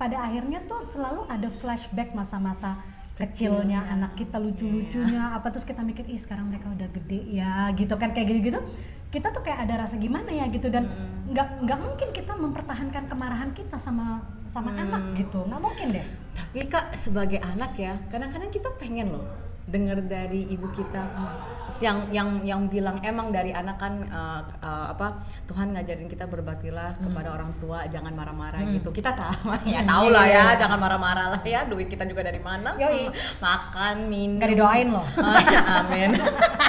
[0.00, 2.80] Pada akhirnya tuh selalu ada flashback masa-masa
[3.20, 7.94] kecilnya anak kita lucu-lucunya apa terus kita mikir ih sekarang mereka udah gede ya gitu
[8.00, 8.60] kan kayak gitu-gitu.
[9.10, 10.86] Kita tuh kayak ada rasa gimana ya gitu dan
[11.28, 15.44] nggak nggak mungkin kita mempertahankan kemarahan kita sama sama anak gitu.
[15.44, 16.06] Nggak mungkin deh.
[16.34, 19.26] Tapi kak sebagai anak ya, kadang-kadang kita pengen loh
[19.70, 21.02] dengar dari ibu kita
[21.78, 26.98] yang yang yang bilang emang dari anak kan uh, uh, apa Tuhan ngajarin kita berbaktilah
[26.98, 28.90] kepada orang tua jangan marah-marah gitu.
[28.90, 30.58] Kita tahu ya Hmm, tahu iya, lah iya, ya iya.
[30.58, 33.06] jangan marah-marah lah ya duit kita juga dari mana Yoi.
[33.38, 34.36] makan minum.
[34.42, 35.06] Nggak didoain loh.
[35.16, 35.38] Ah,
[35.86, 36.10] amin.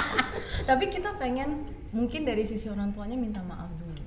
[0.68, 4.04] Tapi kita pengen mungkin dari sisi orang tuanya minta maaf dulu.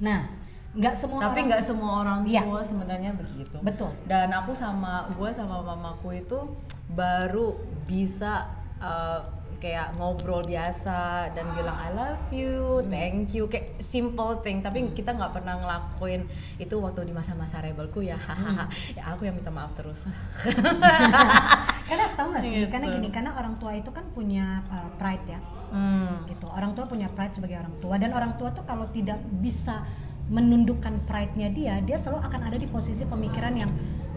[0.00, 0.26] Nah
[0.70, 2.46] nggak semua tapi nggak semua orang Iya.
[2.46, 3.58] tua sebenarnya begitu.
[3.58, 3.90] Betul.
[4.06, 6.38] Dan aku sama gue sama mamaku itu
[6.86, 8.46] baru bisa
[8.78, 9.18] uh,
[9.60, 14.64] kayak ngobrol biasa dan bilang I love you, thank you, kayak simple thing.
[14.64, 16.24] Tapi kita nggak pernah ngelakuin
[16.56, 18.66] itu waktu di masa-masa rebelku ya, hahaha.
[18.96, 20.08] Ya aku yang minta maaf terus.
[21.90, 22.66] karena tahu nggak sih Gitu.
[22.70, 25.40] karena gini karena orang tua itu kan punya uh, pride ya
[25.74, 26.30] hmm.
[26.30, 29.82] gitu orang tua punya pride sebagai orang tua dan orang tua tuh kalau tidak bisa
[30.30, 33.70] menundukkan pride-nya dia dia selalu akan ada di posisi pemikiran yang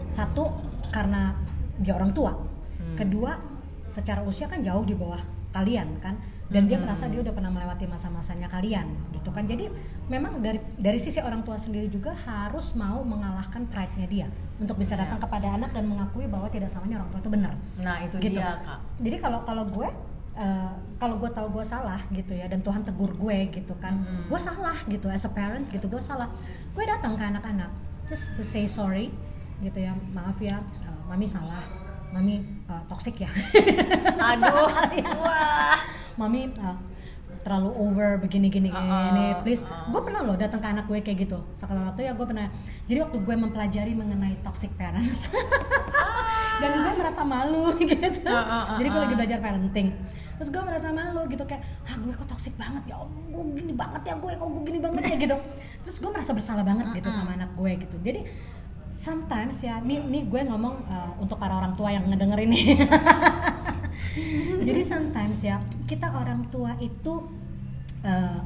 [0.06, 0.54] satu
[0.94, 1.34] karena
[1.82, 2.32] dia orang tua
[2.74, 3.00] Hmm.
[3.00, 3.32] kedua
[3.86, 5.20] secara usia kan jauh di bawah
[5.50, 6.84] kalian kan dan dia Hmm.
[6.84, 9.70] merasa dia udah pernah melewati masa-masanya kalian gitu kan jadi
[10.06, 14.94] memang dari dari sisi orang tua sendiri juga harus mau mengalahkan pride-nya dia untuk bisa
[14.94, 18.34] datang kepada anak dan mengakui bahwa tidak selamanya orang tua itu benar Nah itu Gitu.
[18.34, 18.78] dia kak.
[18.98, 19.88] jadi kalau kalau gue
[20.34, 24.26] eh, kalau gue tahu gue salah gitu ya dan Tuhan tegur gue gitu kan Mm-mm.
[24.26, 26.26] gue salah gitu as a parent gitu gue salah
[26.70, 27.70] gue datang ke anak-anak
[28.04, 29.14] just to say sorry
[29.60, 31.62] gitu ya maaf ya eh, mami salah
[32.14, 33.30] mami eh, toxic ya?
[34.22, 34.70] Aduh,
[35.26, 35.78] wah.
[36.14, 36.76] mami eh,
[37.42, 39.66] terlalu over begini gini gini Uh-uh, please.
[39.66, 39.90] uh-uh.
[39.92, 41.38] gue pernah loh datang ke anak gue kayak gitu.
[41.58, 42.48] Sekali waktu ya gue pernah.
[42.86, 45.28] Jadi waktu gue mempelajari mengenai toxic parents.
[46.62, 48.24] Dan gue merasa malu gitu.
[48.30, 49.90] Uh-uh, jadi gue lagi belajar parenting.
[50.38, 52.96] Terus gue merasa malu gitu kayak ah gue kok toxic banget ya?
[53.02, 55.16] Om gue gini banget ya gue kok gue gini banget ya?
[55.18, 55.36] Gitu.
[55.84, 57.96] Terus gue merasa bersalah banget gitu sama anak gue gitu.
[58.00, 58.20] Jadi
[58.94, 62.78] sometimes ya nih nih gue ngomong uh, untuk para orang tua yang ngedenger ini
[64.70, 65.58] jadi sometimes ya
[65.90, 67.26] kita orang tua itu
[68.06, 68.40] uh,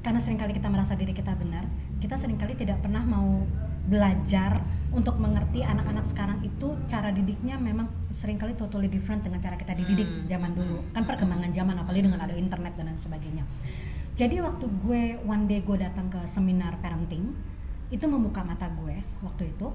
[0.00, 1.68] karena sering kali kita merasa diri kita benar
[2.00, 3.44] kita sering kali tidak pernah mau
[3.84, 9.54] belajar untuk mengerti anak-anak sekarang itu cara didiknya memang sering kali totally different dengan cara
[9.54, 10.26] kita dididik Hmm.
[10.26, 10.82] zaman dulu.
[10.90, 13.44] Kan perkembangan zaman apalagi dengan ada internet dan lain sebagainya.
[14.18, 17.32] Jadi waktu gue one day gue datang ke seminar parenting
[17.90, 19.68] itu membuka mata gue waktu itu.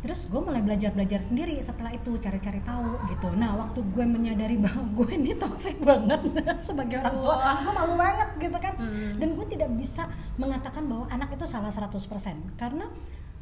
[0.00, 3.28] Terus gue mulai belajar belajar sendiri setelah itu cari-cari tahu gitu.
[3.36, 6.20] Nah waktu gue menyadari bahwa gue ini toxic banget
[6.66, 8.74] sebagai orang tua gue malu banget gitu kan.
[8.80, 9.20] Hmm.
[9.20, 10.08] dan gue tidak bisa
[10.40, 12.00] mengatakan bahwa anak itu salah 100%
[12.56, 12.88] karena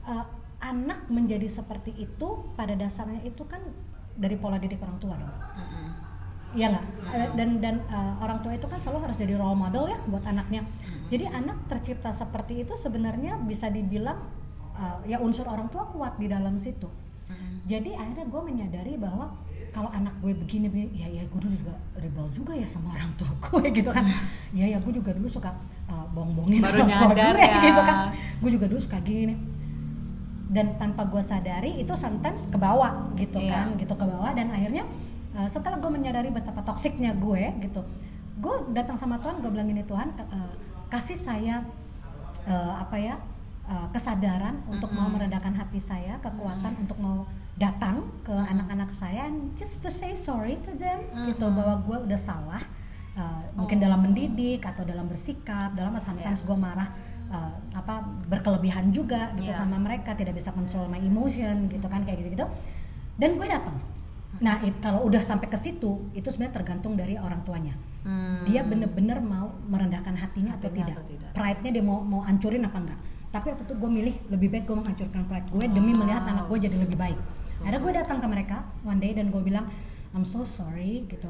[0.02, 0.26] uh,
[0.58, 3.62] anak menjadi seperti itu pada dasarnya itu kan
[4.18, 5.30] dari pola didik orang tua dong.
[5.30, 6.07] Mm-mm.
[6.48, 6.84] Iya nggak?
[7.12, 10.24] Eh, Dan dan uh, orang tua itu kan selalu harus jadi role model ya buat
[10.24, 10.64] anaknya.
[11.08, 14.16] Jadi anak tercipta seperti itu sebenarnya bisa dibilang
[14.72, 16.88] uh, ya unsur orang tua kuat di dalam situ.
[17.68, 19.28] Jadi akhirnya gue menyadari bahwa
[19.68, 23.12] kalau anak gue begini, begini ya ya gue dulu juga rebel juga ya sama orang
[23.20, 24.08] tua gue gitu kan.
[24.56, 25.52] Ya ya gue juga dulu suka
[25.84, 27.60] uh, bohong-bohongin Baru orang tua gue ya.
[27.60, 27.96] gitu kan.
[28.40, 29.36] Gue juga dulu suka gini.
[30.48, 33.52] Dan tanpa gue sadari itu sometimes ke bawah gitu Iya.
[33.52, 34.88] kan, gitu ke bawah dan akhirnya
[35.38, 37.86] uh, setelah gue menyadari betapa toksiknya gue gitu,
[38.42, 40.52] gue datang sama Tuhan, gue bilang gini Tuhan uh,
[40.90, 41.62] kasih saya
[42.50, 43.14] uh, apa ya
[43.70, 47.22] uh, kesadaran untuk mau meredakan hati saya, kekuatan untuk mau
[47.58, 52.20] datang ke anak-anak saya, and just to say sorry to them gitu bahwa gue udah
[52.20, 52.62] salah,
[53.18, 56.86] uh, mungkin dalam mendidik atau dalam bersikap, dalam sometimes gue marah
[57.34, 59.58] uh, apa berkelebihan juga gitu Iya.
[59.58, 62.46] sama mereka, tidak bisa control my emotion gitu kan kayak gitu-gitu,
[63.18, 63.76] dan gue datang.
[64.38, 67.74] Nah, it- kalau udah sampai ke situ, itu sebenarnya tergantung dari orang tuanya.
[68.08, 68.46] Hmm.
[68.46, 70.96] dia bener-bener mau merendahkan hatinya, atau, tidak.
[70.96, 71.28] atau tidak.
[71.34, 73.00] pride-nya dia mau mau hancurin apa enggak.
[73.28, 76.58] Tapi waktu itu gue milih lebih baik gue menghancurkan pride gue demi melihat anak gue
[76.62, 77.18] jadi lebih baik.
[77.50, 79.68] So akhirnya gue datang ke mereka one day dan gue bilang
[80.16, 81.28] I'm so sorry gitu.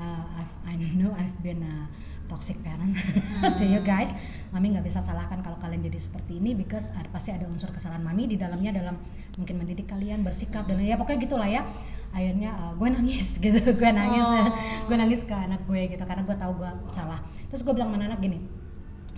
[0.00, 1.86] Uh, I've, I know I've been a
[2.26, 2.96] toxic parent
[3.60, 4.16] to you guys.
[4.54, 8.00] Mami nggak bisa salahkan kalau kalian jadi seperti ini because ada, pasti ada unsur kesalahan
[8.00, 8.96] mami di dalamnya dalam
[9.36, 11.66] mungkin mendidik kalian bersikap dan ya pokoknya gitulah ya
[12.14, 13.58] akhirnya uh, gue nangis gitu.
[13.58, 14.22] Gue nangis.
[14.22, 14.48] Oh.
[14.88, 17.18] gue nangis ke anak gue gitu karena gue tahu gue salah.
[17.50, 18.38] Terus gue bilang sama anak gini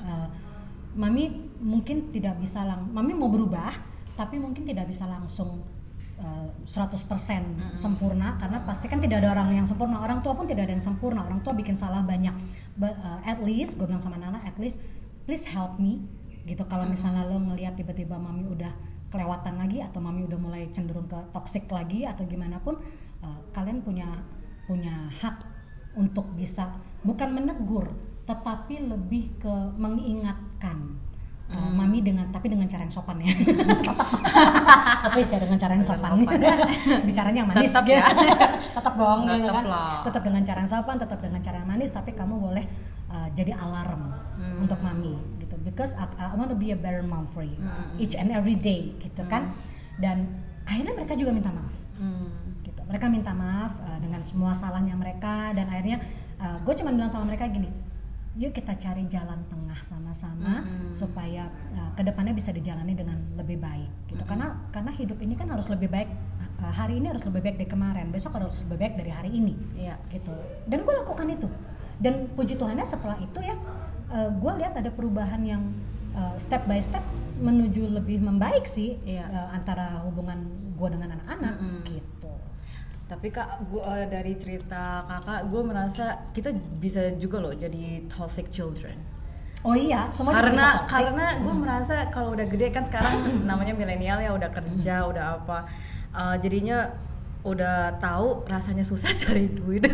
[0.01, 0.29] "Eh,
[0.97, 3.73] mami mungkin tidak bisa lang mami mau berubah
[4.17, 5.61] tapi mungkin tidak bisa langsung
[6.17, 10.01] eh, 100% sempurna karena pasti kan tidak ada orang yang sempurna.
[10.01, 11.21] Orang tua pun tidak ada yang sempurna.
[11.29, 12.33] Orang tua bikin salah banyak.
[12.81, 14.81] But eh, at least gue bilang sama Nana at least
[15.29, 16.01] please help me
[16.49, 16.65] gitu.
[16.65, 21.19] Kalau misalnya lo ngelihat tiba-tiba mami udah kelewatan lagi atau mami udah mulai cenderung ke
[21.31, 22.77] toxic lagi atau gimana pun
[23.21, 24.09] eh, kalian punya
[24.67, 25.47] punya hak
[25.95, 27.87] untuk bisa bukan menegur
[28.27, 30.99] tetapi lebih ke mengingatkan
[31.47, 33.31] uh, mami dengan tapi dengan cara yang sopan ya
[35.15, 36.41] please ya dengan cara yang sopan sopan.
[37.09, 37.95] bicaranya yang manis Tetap gitu.
[37.95, 38.05] ya.
[38.77, 39.95] tetap dong gitu Tetap kan lah.
[40.03, 42.65] tetap dengan cara yang sopan tetap dengan cara yang manis tapi kamu boleh
[43.09, 44.03] uh, jadi alarm
[44.37, 44.61] Hmm.
[44.61, 45.17] untuk mami
[45.67, 47.99] because I, I want to be a better mom for you Hmm.
[47.99, 49.51] each and every day gitu kan
[49.99, 50.31] dan
[50.63, 52.29] akhirnya mereka juga minta maaf Hmm.
[52.61, 52.77] gitu.
[52.85, 55.99] Mereka minta maaf uh, dengan semua salahnya mereka dan akhirnya
[56.37, 57.73] gue cuma bilang sama mereka gini,
[58.37, 60.93] yuk kita cari jalan tengah sama-sama Mm-mm.
[60.93, 64.21] supaya uh, ke depannya bisa dijalani dengan lebih baik gitu.
[64.23, 66.13] Karena karena hidup ini kan harus lebih baik
[66.61, 69.57] uh, hari ini harus lebih baik dari kemarin, besok harus lebih baik dari hari ini
[69.75, 69.97] Iya.
[70.13, 70.37] gitu.
[70.69, 71.49] Dan gue lakukan itu.
[71.97, 73.57] Dan puji Tuhannya setelah itu ya,
[74.11, 75.63] gue lihat ada perubahan yang
[76.15, 77.03] uh, step by step
[77.37, 79.27] menuju lebih membaik sih Iya.
[79.29, 81.83] uh, antara hubungan gue dengan anak-anak Mm-mm.
[81.89, 82.33] gitu.
[83.07, 86.51] Tapi kak, gua eh, dari cerita kakak, gue merasa kita
[86.83, 88.99] bisa juga loh jadi toxic children.
[89.63, 93.15] Oh iya, semua karena karena gue merasa kalau udah gede kan sekarang
[93.51, 95.59] namanya milenial ya udah kerja udah apa
[96.17, 96.89] Eh, jadinya
[97.47, 99.87] udah tahu rasanya susah cari duit.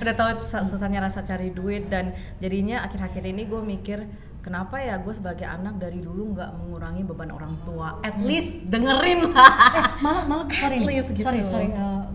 [0.00, 3.98] Udah tahu susah- susahnya rasa cari duit dan jadinya akhir-akhir ini gue mikir
[4.40, 8.00] kenapa ya gue sebagai anak dari dulu nggak mengurangi beban orang tua?
[8.00, 10.00] At least dengerin lah.
[10.00, 11.28] malah malah sorry least gitu.
[11.28, 11.68] sorry sorry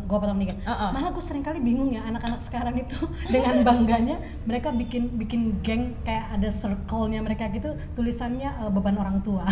[0.06, 0.58] gue potong dikit.
[0.62, 0.90] Uh-uh.
[0.90, 2.98] malah gue sering kali bingung ya anak-anak sekarang itu
[3.34, 9.22] dengan bangganya mereka bikin bikin geng kayak ada circle-nya mereka gitu tulisannya eh, beban orang
[9.22, 9.46] tua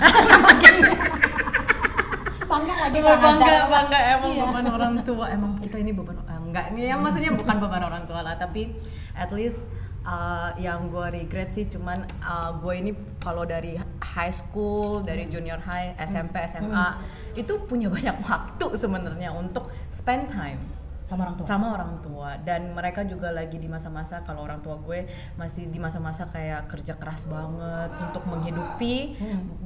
[2.54, 3.62] bangga lagi bangga ngajar.
[3.70, 4.44] bangga emang Iya.
[4.46, 5.26] beban orang tua.
[5.34, 8.36] Emang kita ini beban eh, enggak ini ya maksudnya bukan beban orang tua lah.
[8.38, 8.70] Tapi
[9.18, 9.66] at least
[10.06, 15.60] uh, yang gue regret sih cuman uh, gue ini kalau dari high school dari junior
[15.64, 16.88] high SMP SMA
[17.34, 20.60] itu punya banyak waktu sebenarnya untuk spend time
[21.04, 21.46] sama orang tua?
[21.46, 22.30] Sama orang tua.
[22.40, 26.96] Dan mereka juga lagi di masa-masa kalau orang tua gue masih di masa-masa kayak kerja
[26.96, 29.20] keras banget untuk menghidupi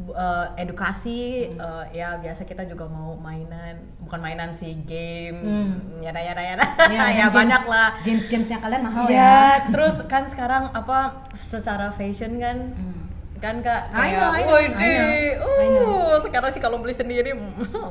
[0.09, 1.17] uh, edukasi
[1.53, 5.37] uh, ya biasa kita juga mau mainan bukan mainan sih game.
[5.37, 5.71] Hmm.
[5.99, 7.89] yada yada yada Ya, ya, games- banyak lah.
[8.01, 9.37] Games-gamesnya kalian mahal ya ya.
[9.67, 12.73] terus kan sekarang apa secara fashion kan
[13.37, 14.91] kan kak kayak know, I know, "Wih, I di,
[15.37, 17.37] know, I know." uh, sekarang sih kalau beli sendiri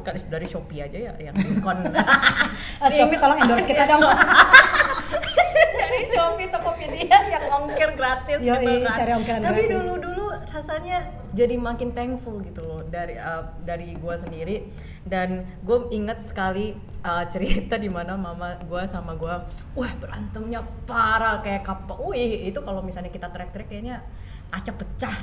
[0.03, 1.87] kan dari Shopee aja ya yang diskon
[2.83, 4.03] Eh, Shopee tolong endorse kita dong
[5.81, 8.97] dari Shopee Tokopedia yang ongkir gratis Yoi, gitu kan.
[8.99, 9.71] cari Tapi gratis.
[9.71, 10.99] dulu dulu rasanya
[11.31, 14.73] jadi makin thankful gitu loh dari uh, dari gua sendiri
[15.05, 16.73] dan gue inget sekali
[17.05, 19.45] uh, cerita di mana mama gua sama gua
[19.77, 22.11] wah berantemnya parah kayak kapal.
[22.11, 24.01] Wih itu kalau misalnya kita trek-trek kayaknya
[24.51, 25.15] kaca pecah.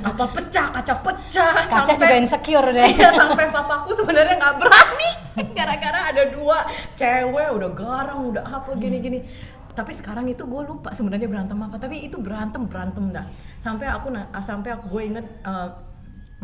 [0.00, 1.52] Kapal pecah kaca pecah.
[1.68, 2.88] Kaca juga insecure deh.
[2.94, 5.10] Iya sampai papaku sebenarnya nggak berani.
[5.56, 9.26] Gara-gara ada dua cewek udah garang udah apa gini-gini.
[9.74, 11.82] Tapi sekarang itu gue lupa sebenarnya berantem apa.
[11.82, 13.26] Tapi itu berantem berantem dah.
[13.58, 15.26] Sampai aku sampai aku gue inget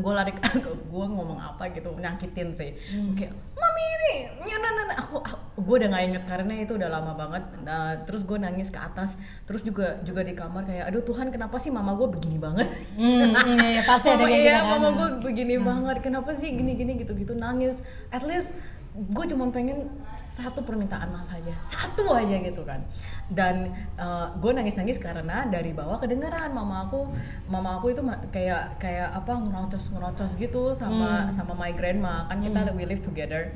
[0.01, 0.33] gue lari
[0.93, 2.71] gue ngomong apa gitu nyakitin sih.
[3.15, 4.13] Kayak mami ini
[4.49, 5.21] nyana nana aku,
[5.61, 7.45] gue udah nggak inget karena itu udah lama banget.
[7.63, 9.15] Nah, terus gue nangis ke atas.
[9.45, 12.69] Terus juga juga di kamar kayak aduh Tuhan kenapa sih mama gue begini banget?
[12.97, 14.71] Hmm, iya, iya, pasti ada mama, kayak iya, gitu kan.
[14.73, 15.97] mama gue begini banget.
[16.03, 17.77] Kenapa sih gini gini gitu gitu nangis.
[18.09, 18.51] At least
[18.93, 19.87] gue cuma pengen
[20.31, 21.53] satu permintaan maaf aja.
[21.63, 22.81] Satu aja gitu kan.
[23.29, 23.71] Dan
[24.37, 27.07] gue nangis nangis karena dari bawah kedengeran mama aku.
[27.47, 28.01] Mama aku itu
[28.31, 32.27] kayak kayak apa ngerocos ngerocos gitu sama sama my grandma.
[32.27, 33.53] Kan kita we live together.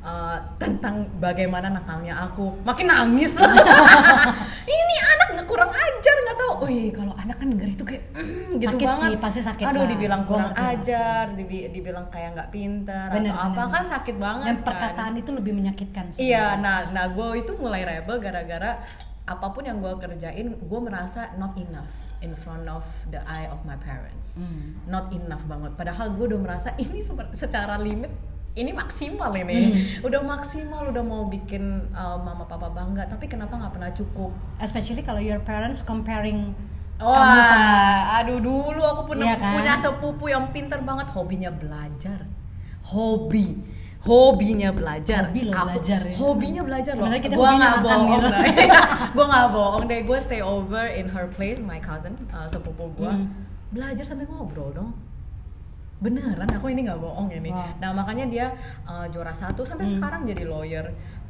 [0.00, 2.56] Uh, tentang bagaimana nakalnya aku.
[2.62, 3.34] Makin nangis.
[4.68, 6.52] Ini anak nggak kurang ajar nggak tahu.
[6.64, 9.02] Wih kalau anak kan denger itu kayak mm, gitu Sakit banget.
[9.04, 9.88] sih, pasti sakit aduh lah.
[9.88, 10.72] dibilang kurang lah.
[10.72, 13.72] ajar dibi- dibilang kayak nggak pintar Bener, atau apa bener.
[13.72, 14.64] kan sakit banget dan kan.
[14.80, 18.78] Perkataan itu lebih menyakitkan sih iya nah nah gue itu mulai rebel gara-gara
[19.24, 23.60] apa pun yang gue kerjain gue merasa not enough in front of the eye of
[23.62, 24.78] my parents Hmm.
[24.86, 27.02] not enough banget padahal gue udah merasa ini
[27.34, 28.08] secara limit
[28.54, 29.44] ini maksimal Hmm.
[29.44, 29.56] ini
[30.00, 35.02] udah maksimal udah mau bikin uh, mama papa bangga tapi kenapa nggak pernah cukup especially
[35.02, 36.54] kalau your parents comparing
[36.98, 37.14] kamu
[37.46, 39.54] sama Wah, aduh dulu aku pernah Iya kan?
[39.54, 42.26] punya sepupu yang pintar banget hobinya belajar.
[42.82, 43.54] Hobi.
[43.98, 45.28] Hobinya belajar.
[45.28, 46.14] Hobi loh belajar ya.
[46.16, 46.92] Hobinya belajar.
[46.94, 48.06] Sebenarnya kita gua nggak bohong.
[48.14, 48.28] gitu.
[48.36, 48.68] deh.
[49.12, 50.00] gua nggak bohong deh.
[50.06, 53.12] Gue stay over in her place, my cousin, uh, sepupu gua.
[53.12, 53.34] Hmm.
[53.74, 54.90] Belajar sambil ngobrol dong.
[55.98, 57.50] Beneran, aku ini nggak bohong ini.
[57.50, 57.74] Wow.
[57.82, 58.46] Nah makanya dia
[58.86, 59.98] uh, juara satu sampai Hmm.
[59.98, 60.86] sekarang jadi lawyer.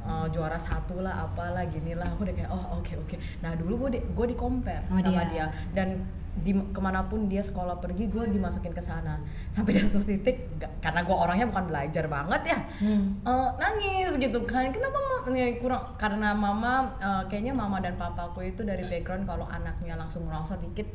[0.09, 2.09] Uh, juara satu lah, apalah gini lah.
[2.12, 3.16] Aku udah kayak oh oke oke.
[3.40, 5.28] Nah dulu gue di, gue di compare Sama sama dia.
[5.28, 6.04] dia dan
[6.42, 9.18] di ke mana pun dia sekolah pergi gue dimasukin ke sana.
[9.51, 12.59] Sampai di satu titik gak- karena gue orangnya bukan belajar banget ya.
[12.83, 13.18] Hmm.
[13.22, 14.70] eh, nangis gitu kan.
[14.70, 14.98] Kenapa
[15.29, 20.24] ini kurang karena mama eh, kayaknya mama dan papaku itu dari background kalau anaknya langsung
[20.24, 20.87] ngerosot dikit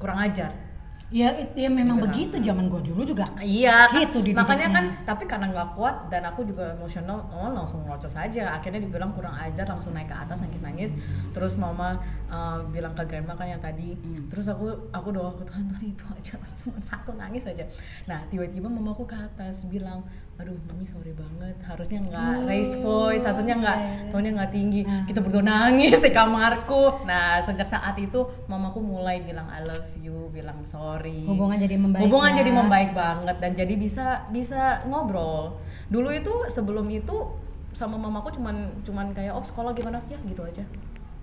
[0.00, 0.69] kurang ajar
[1.10, 2.06] ya, it- ya memang Gitu kan.
[2.08, 4.38] begitu zaman gua dulu juga Iya, kan, Gitu dididiknya.
[4.38, 8.54] makanya kan tapi karena nggak kuat dan aku juga emosional, oh langsung ngerocos aja.
[8.54, 10.94] Akhirnya dibilang kurang ajar, langsung naik ke atas nangis-nangis.
[11.30, 13.94] Terus mama uh, bilang ke grandma kan yang tadi.
[13.94, 14.30] Hmm.
[14.30, 17.66] Terus aku aku doa aku Tuhan Tuhan itu aja, cuma satu nangis aja.
[18.06, 20.06] Nah tiba-tiba mamaku ke atas bilang,
[20.40, 24.08] aduh mami sorry banget, harusnya nggak raise voice, harusnya nggak iya.
[24.08, 24.82] tonnya nggak tinggi.
[24.88, 25.04] Hmm.
[25.04, 27.04] Kita berdua nangis di kamarku.
[27.04, 32.02] Nah sejak saat itu mamaku mulai bilang I love you, bilang sorry hubungan jadi membaik
[32.06, 32.38] hubungan ya.
[32.40, 35.58] jadi membaik banget dan jadi bisa bisa ngobrol
[35.90, 37.34] dulu itu sebelum itu
[37.74, 40.64] sama mamaku cuman cuman kayak oh sekolah gimana ya gitu aja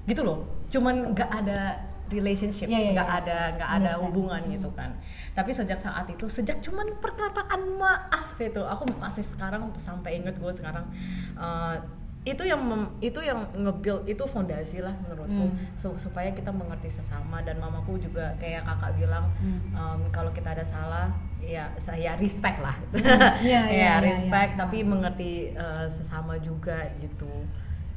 [0.08, 3.20] gitu loh cuman nggak ada relationship Iya, iya, nggak iya.
[3.20, 4.04] ada nggak ada Understand.
[4.04, 4.90] hubungan gitu kan
[5.32, 10.52] tapi sejak saat itu sejak cuman perkataan maaf itu aku masih sekarang sampai inget gue
[10.52, 10.86] sekarang
[11.34, 11.76] uh,
[12.24, 15.56] itu yang mem- itu yang nge-build itu fondasi lah menurutku Hmm.
[15.74, 19.60] So- supaya kita mengerti sesama dan mamaku juga kayak kakak bilang Hmm.
[19.72, 21.08] um, kalau kita ada salah
[21.40, 24.60] ya saya respect lah Iya, iya, iya, ya respect iya.
[24.60, 27.32] tapi mengerti uh, sesama juga gitu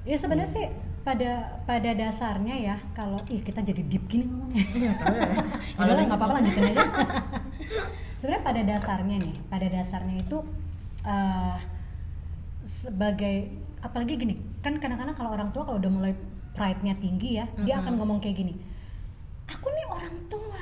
[0.01, 0.66] ya sebenarnya sih
[1.00, 1.30] pada
[1.64, 4.94] pada dasarnya ya kalau ih kita jadi deep gini ngomongnya Iya, ya.
[5.80, 6.84] Udah lah nggak apa-apa lanjutin aja.
[8.20, 10.38] Sebenarnya pada dasarnya nih, pada dasarnya itu
[11.02, 11.56] eh,
[12.62, 13.48] sebagai
[13.81, 16.12] apalagi gini, kan kadang-kadang kalau orang tua kalau udah mulai
[16.52, 18.54] pride-nya tinggi ya, dia akan ngomong kayak gini.
[19.48, 20.60] Aku nih orang tua.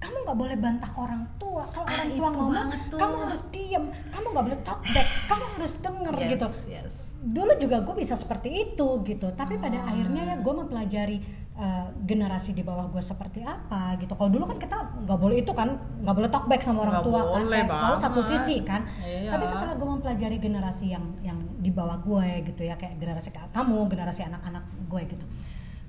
[0.00, 1.68] Kamu nggak boleh bantah orang tua.
[1.68, 3.84] Kalau Ah, orang tua ngomong, kamu harus diem.
[4.08, 5.08] Kamu nggak boleh talk back.
[5.28, 6.94] Kamu harus denger Yes, gitu yes.
[7.20, 9.92] Dulu juga gue bisa seperti itu gitu tapi pada Ah.
[9.92, 11.18] akhirnya ya gue mempelajari
[11.60, 14.16] eh, generasi di bawah gue seperti apa gitu.
[14.16, 17.08] Kalau dulu kan kita nggak boleh itu kan, nggak boleh talk back sama orang Nggak
[17.12, 18.80] tua kan, kayak selalu satu sisi kan.
[19.04, 19.28] Iya.
[19.28, 23.76] Tapi setelah gue mempelajari generasi yang yang di bawah gue gitu ya, kayak generasi kamu,
[23.92, 25.24] generasi anak-anak gue gitu,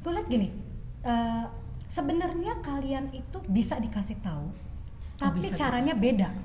[0.03, 0.51] gue lihat gini,
[1.07, 1.45] eh,
[1.87, 4.51] sebenarnya kalian itu bisa dikasih tahu,
[5.15, 6.35] tapi bisa caranya beda.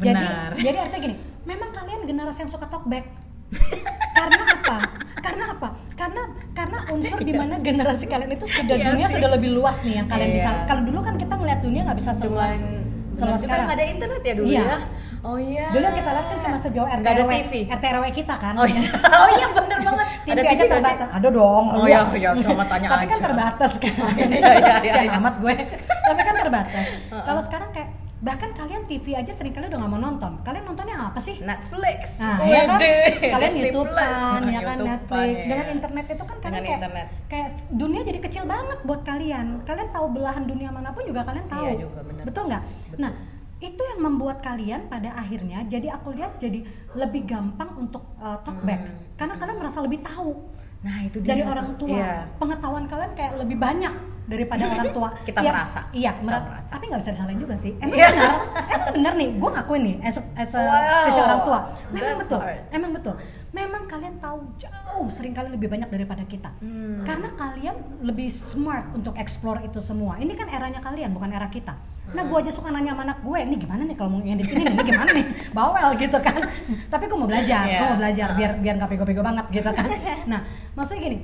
[0.00, 0.56] Benar.
[0.56, 3.04] Jadi, jadi artinya gini, memang kalian generasi yang suka talk back.
[4.24, 4.76] karena apa?
[5.18, 5.68] Karena apa?
[5.92, 9.14] Karena karena unsur di mana generasi kalian itu sudah Iya dunia sih.
[9.16, 10.36] sudah lebih luas nih yang kalian Iya.
[10.36, 10.50] bisa.
[10.64, 12.80] Kalau dulu kan kita ngeliat dunia nggak bisa seluas Cuman
[13.12, 13.68] seluas juga sekarang.
[13.70, 14.62] ada internet ya dulu Iya.
[14.62, 14.76] ya.
[15.22, 15.66] Oh iya.
[15.70, 17.52] Dulu yang kita lihat kan cuma sejauh RT RW, TV.
[17.68, 18.54] RT RW kita kan.
[18.56, 18.82] Oh iya.
[19.22, 20.06] Oh iya bener banget.
[20.22, 20.70] TV ada aja TV sih?
[20.72, 21.08] terbatas.
[21.12, 21.64] Ada dong.
[21.68, 23.24] Oh iya, iya, cuma tanya Tapi kan aja.
[23.24, 23.94] terbatas kan.
[24.18, 25.18] Iya, iya, iya, Sian iya.
[25.18, 25.54] amat gue.
[26.08, 26.86] Tapi kan terbatas.
[27.08, 27.88] Kalau sekarang kayak
[28.22, 30.32] bahkan kalian TV aja sering kali udah nggak mau nonton.
[30.40, 31.42] Kalian nontonnya apa sih?
[31.42, 32.16] Netflix.
[32.16, 32.78] Nah, ya kan?
[32.78, 32.94] Wede.
[33.28, 33.98] Kalian Disney YouTube Plus.
[33.98, 35.34] kan, ya kan Netflix.
[35.34, 35.44] ya.
[35.44, 37.06] Dengan internet itu kan kalian kayak, internet.
[37.26, 39.46] kayak dunia jadi kecil banget buat kalian.
[39.62, 41.66] Kalian tahu belahan dunia mana pun juga kalian tahu.
[41.66, 42.22] Iya juga, benar.
[42.22, 42.62] Betul nggak?
[42.96, 43.12] Nah,
[43.58, 48.58] itu yang membuat kalian pada akhirnya jadi aku lihat jadi lebih gampang untuk uh, talk
[48.60, 48.98] back Hmm.
[49.14, 50.34] karena kalian merasa lebih tahu
[50.82, 51.30] Nah, itu dia.
[51.30, 51.94] dari orang tua.
[51.94, 52.26] Iya.
[52.38, 53.94] Pengetahuan kalian kayak lebih banyak
[54.24, 55.08] daripada orang tua.
[55.28, 55.80] Kita Ya, merasa.
[55.90, 56.68] Iya, Kita mera- merasa.
[56.70, 57.72] tapi nggak bisa disalahin juga sih.
[57.76, 58.08] Emang Iya.
[58.08, 58.32] benar,
[58.68, 59.28] emang benar nih.
[59.34, 61.58] Gue ngakuin nih, as, as a Wow, sisi orang tua.
[61.88, 62.60] Memang that's betul, hard.
[62.70, 63.14] emang betul.
[63.52, 66.48] Memang kalian tahu jauh sering kali lebih banyak daripada kita.
[66.58, 67.04] Hmm.
[67.04, 70.16] Karena kalian lebih smart untuk explore itu semua.
[70.16, 71.76] Ini kan eranya kalian, bukan era kita.
[72.12, 74.64] Nah, gue aja suka nanya sama anak gue, ini gimana nih kalau mau ngedit ini,
[74.66, 76.40] ini gimana nih, bawel gitu kan.
[76.86, 77.88] Tapi gue mau belajar, gue Iya.
[77.88, 79.88] mau belajar biar biar nggak bego-bego banget gitu kan.
[80.32, 80.40] Nah,
[80.72, 81.18] maksudnya gini,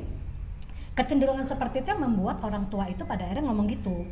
[0.98, 4.02] kecenderungan seperti itu yang membuat orang tua itu pada akhirnya ngomong gitu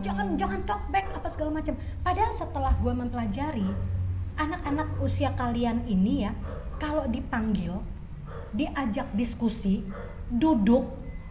[0.00, 3.66] jangan jangan talk back apa segala macam padahal setelah gue mempelajari
[4.36, 6.32] anak-anak usia kalian ini ya
[6.76, 7.82] kalau dipanggil
[8.52, 9.82] diajak diskusi
[10.28, 10.86] duduk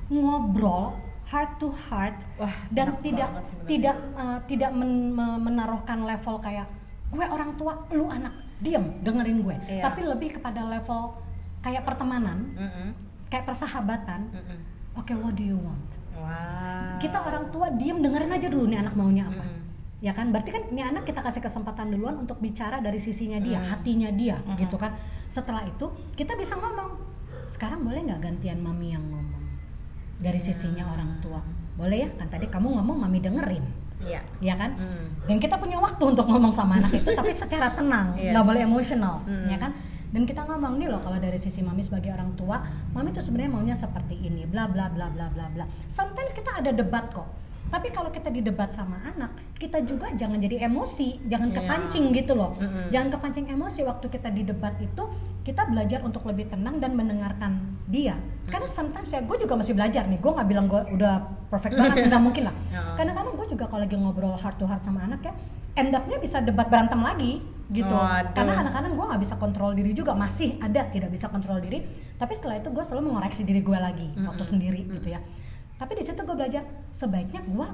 [0.09, 3.29] ngobrol heart to heart Wah, dan tidak
[3.65, 6.67] tidak eh, tidak men- me- menaruhkan level kayak
[7.07, 9.81] gue orang tua lu anak diem dengerin gue Iya.
[9.81, 11.15] tapi lebih kepada level
[11.59, 12.87] kayak pertemanan Mm-mm.
[13.27, 14.59] kayak persahabatan Mm-mm.
[14.95, 15.89] Oke, what do you want?
[16.15, 16.97] Wow.
[16.97, 19.43] Kita orang tua diem dengerin aja dulu nih anak maunya apa.
[19.43, 19.63] Mm-mm.
[19.99, 20.31] Ya kan?
[20.31, 23.67] Berarti kan ini anak kita kasih kesempatan duluan untuk bicara dari sisinya dia, Mm.
[23.67, 24.55] hatinya dia, Mm-mm.
[24.57, 24.95] gitu kan.
[25.27, 25.85] Setelah itu
[26.15, 26.95] kita bisa ngomong.
[27.45, 29.43] Sekarang boleh nggak gantian mami yang ngomong
[30.17, 30.47] dari Iya.
[30.49, 31.43] sisinya orang tua?
[31.75, 32.09] Boleh ya?
[32.15, 33.61] Kan tadi kamu ngomong mami dengerin,
[34.01, 34.23] Iya.
[34.39, 34.73] ya kan?
[34.73, 35.27] Mm.
[35.27, 38.31] Dan kita punya waktu untuk ngomong sama anak itu, tapi secara tenang, Yes.
[38.33, 39.51] nggak boleh emosional, Mm.
[39.51, 39.71] ya kan?
[40.15, 42.63] Dan kita ngomong nih loh kalau dari sisi mami sebagai orang tua,
[42.95, 45.67] mami tuh sebenarnya maunya seperti ini, bla bla bla bla bla bla.
[45.91, 47.27] Sometimes kita ada debat kok.
[47.67, 51.57] Tapi kalau kita didebat sama anak, kita juga jangan jadi emosi, jangan Iya.
[51.59, 52.55] kepancing gitu loh.
[52.55, 52.93] Mm-mm.
[52.95, 55.03] Jangan kepancing emosi waktu kita didebat itu,
[55.43, 58.15] kita belajar untuk lebih tenang dan mendengarkan dia.
[58.47, 60.21] Karena sometimes ya gue juga masih belajar nih.
[60.23, 62.55] Gue nggak bilang gue udah perfect banget, nggak mungkin lah.
[62.71, 62.81] Ya.
[62.95, 65.33] Karena kadang gue juga kalau lagi ngobrol heart to heart sama anak ya,
[65.75, 67.89] end up-nya bisa debat berantem lagi gitu.
[67.89, 68.31] Waduh.
[68.31, 71.81] Karena kadang-kadang gue nggak bisa kontrol diri juga, masih ada tidak bisa kontrol diri.
[72.13, 75.19] Tapi setelah itu gue selalu mengoreksi diri gue lagi waktu sendiri gitu ya.
[75.75, 77.67] Tapi di situ gue belajar sebaiknya gue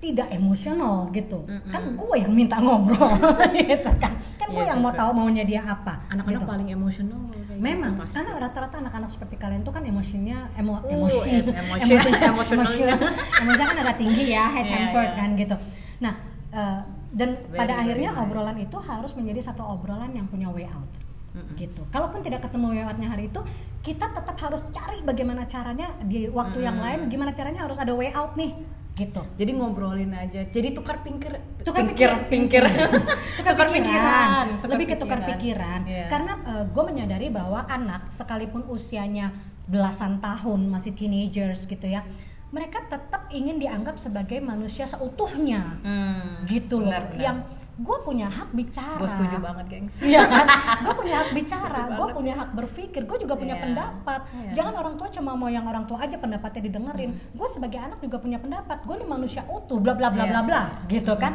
[0.00, 1.44] tidak emosional gitu.
[1.44, 1.66] Mm-mm.
[1.66, 3.16] Kan gue yang minta ngobrol
[3.56, 4.12] gitu kan.
[4.36, 5.00] Kan gue Iya yang mau juga.
[5.00, 6.04] tahu maunya dia apa.
[6.08, 6.46] Anak-anak gitu.
[6.46, 8.18] paling emosional gitu, Memang, pasti.
[8.18, 12.96] karena rata-rata anak-anak seperti kalian tuh kan emosinya emo, Uh, emosi, em- emosi- emosionalnya.
[13.40, 15.16] emosinya kan agak tinggi ya, head Iya, tempered iya.
[15.16, 15.56] kan gitu.
[16.00, 16.12] Nah,
[16.54, 16.80] eh,
[17.10, 18.22] dan Very, pada very akhirnya nice.
[18.22, 20.86] obrolan itu harus menjadi satu obrolan yang punya way out.
[21.34, 21.58] Mm-mm.
[21.58, 21.82] Gitu.
[21.90, 23.40] Kalaupun tidak ketemu way hari itu,
[23.82, 26.84] kita tetap harus cari bagaimana caranya di waktu yang Mm.
[26.86, 28.54] lain, gimana caranya harus ada way out nih,
[28.94, 29.18] gitu.
[29.34, 30.46] Jadi ngobrolin aja.
[30.46, 31.34] Jadi tukar pinker,
[31.66, 32.64] tukar pinker, pikir, pinker,
[33.42, 36.06] tukar, pikiran, tukar lebih ke tukar pikiran Iya.
[36.06, 36.32] karena
[36.70, 39.34] gue menyadari bahwa anak sekalipun usianya
[39.66, 42.06] belasan tahun masih teenagers gitu ya
[42.54, 47.18] mereka tetap ingin dianggap sebagai manusia seutuhnya Hmm, gitu loh benar, benar.
[47.20, 47.38] yang
[47.74, 49.98] gue punya hak bicara gue setuju banget, gengs.
[49.98, 50.46] Iya kan?
[50.78, 53.62] Gue punya hak bicara, gue punya hak berpikir, gue juga punya Iya.
[53.66, 54.20] pendapat.
[54.30, 54.50] Iya.
[54.54, 57.10] Jangan orang tua cuma mau yang orang tua aja pendapatnya didengerin.
[57.10, 57.34] Hmm.
[57.34, 58.78] Gue sebagai anak juga punya pendapat.
[58.80, 60.30] Gue nih manusia utuh, bla bla bla Iya.
[60.30, 61.18] bla bla, gitu Hmm.
[61.18, 61.32] kan?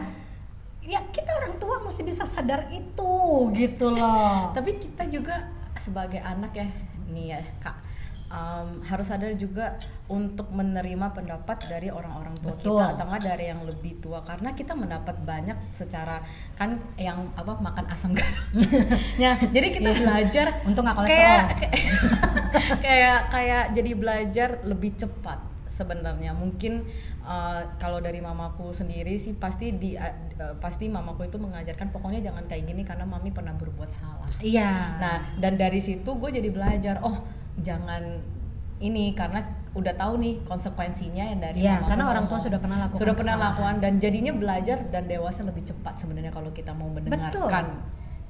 [0.82, 3.12] Ya kita orang tua mesti bisa sadar itu,
[3.52, 4.56] gitu loh.
[4.56, 5.44] Tapi kita juga
[5.76, 6.68] sebagai anak ya,
[7.06, 7.76] nih ya kak,
[8.30, 12.78] um, harus sadar juga untuk menerima pendapat dari orang-orang tua Betul.
[12.78, 16.22] kita atau enggak dari yang lebih tua karena kita mendapat banyak secara
[16.56, 18.46] kan yang apa makan asam garam.
[19.18, 20.00] ya, jadi kita Iya.
[20.00, 21.50] belajar Untung nggak kayak kolesterol.
[21.60, 26.84] kayak kayak kayak jadi belajar lebih cepat sebenarnya mungkin
[27.24, 30.12] uh, kalau dari mamaku sendiri sih pasti di uh,
[30.60, 35.00] pasti mamaku itu mengajarkan pokoknya jangan kayak gini karena mami pernah berbuat salah Iya.
[35.00, 37.24] nah dan dari situ gue jadi belajar oh
[37.58, 38.04] jangan
[38.80, 43.00] ini karena udah tahu nih konsekuensinya yang dari mama karena orang tua sudah pernah lakukan
[43.00, 43.54] sudah pernah kesalahan.
[43.54, 47.66] lakukan dan jadinya belajar dan dewasa lebih cepat sebenarnya kalau kita mau mendengarkan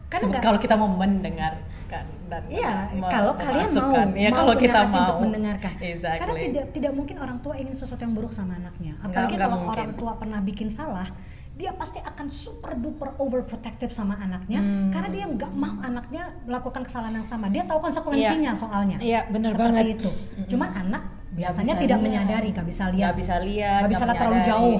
[0.09, 3.93] Kan Sebe- kalau kita mau mendengarkan dan Iya, me- kalau kalian mau.
[4.09, 5.73] Iya, mau kalau kita mau untuk mendengarkan.
[5.77, 6.17] exactly.
[6.17, 8.97] Karena tidak tidak mungkin orang tua ingin sesuatu yang buruk sama anaknya.
[8.97, 9.77] Apalagi nggak kalau mungkin.
[9.77, 11.13] orang tua pernah bikin salah,
[11.59, 14.87] dia pasti akan super duper overprotective sama anaknya Hmm.
[14.89, 17.51] karena dia nggak mau anaknya melakukan kesalahan yang sama.
[17.51, 18.95] Dia tahu konsekuensinya soalnya.
[18.97, 19.85] Iya, benar Seperti banget.
[19.93, 20.09] itu.
[20.47, 22.05] Cuman anak biasanya bisa tidak lihat.
[22.07, 22.99] menyadari, nggak bisa lihat.
[23.03, 24.77] nggak bisa lihat Nggak bisa lihat terlalu jauh.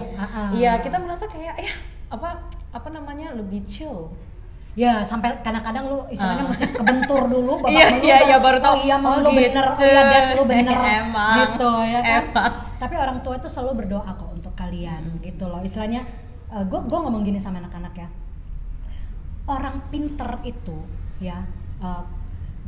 [0.55, 1.73] Iya kita merasa kayak ya
[2.07, 2.29] apa
[2.69, 4.07] apa namanya lebih chill
[4.73, 6.49] Ya sampai kadang-kadang lu istilahnya Ah.
[6.49, 8.71] mesti kebentur dulu bapak Iya, lu iya, iya, baru tahu.
[8.71, 9.83] oh iya mam Oh, lu bener oh gitu.
[9.83, 11.35] iya dad lu bener Emang.
[11.35, 12.53] gitu ya kan Emang.
[12.77, 15.19] tapi orang tua itu selalu berdoa kok untuk kalian Hmm.
[15.19, 16.05] gitu loh istilahnya
[16.49, 18.07] gue gue ngomong gini sama anak-anak ya
[19.45, 20.77] orang pinter itu
[21.19, 21.45] ya
[21.79, 22.03] eh,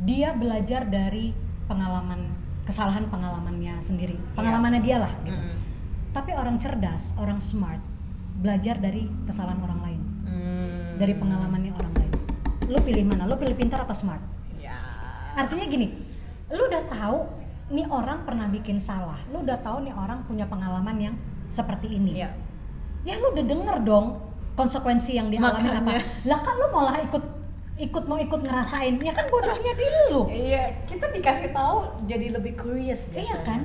[0.02, 1.30] dia belajar dari
[1.66, 2.30] pengalaman
[2.62, 5.56] kesalahan pengalamannya sendiri pengalamannya dia lah gitu Mm-mm.
[6.10, 7.82] tapi orang cerdas orang smart
[8.38, 10.96] belajar dari kesalahan orang lain Hmm.
[10.96, 12.12] dari pengalamannya orang lain.
[12.70, 13.26] Lu pilih mana?
[13.26, 14.22] Lu pilih pintar apa smart?
[14.56, 14.72] ya
[15.36, 15.92] Artinya gini,
[16.48, 17.26] lu udah tahu
[17.68, 19.18] nih orang pernah bikin salah.
[19.28, 21.14] Lu udah tahu nih orang punya pengalaman yang
[21.52, 22.22] seperti ini.
[22.22, 22.32] Iya.
[23.02, 24.06] Ya lu udah denger dong
[24.54, 26.02] konsekuensi yang dialami apa.
[26.28, 27.24] Lah kan lu malah ikut
[27.80, 29.00] ikut mau ikut ngerasain.
[29.00, 30.22] Ya kan bodohnya diri lu.
[30.28, 33.26] Iya, kita dikasih tahu jadi lebih curious biasanya.
[33.26, 33.60] Iya kan?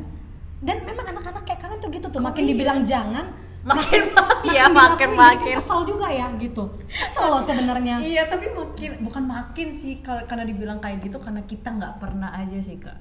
[0.58, 2.58] Dan memang anak-anak kayak kalian tuh gitu tuh, makin Curious.
[2.58, 3.26] dibilang jangan,
[3.68, 4.02] Makin
[4.48, 5.54] iya, dilakuin, makin makin.
[5.60, 6.64] kesel juga ya gitu.
[6.88, 8.00] Kesel loh sebenarnya.
[8.00, 12.32] Iya, tapi makin bukan makin sih kalau karena dibilang kayak gitu karena kita nggak pernah
[12.32, 12.96] aja sih kak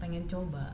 [0.00, 0.72] pengen coba.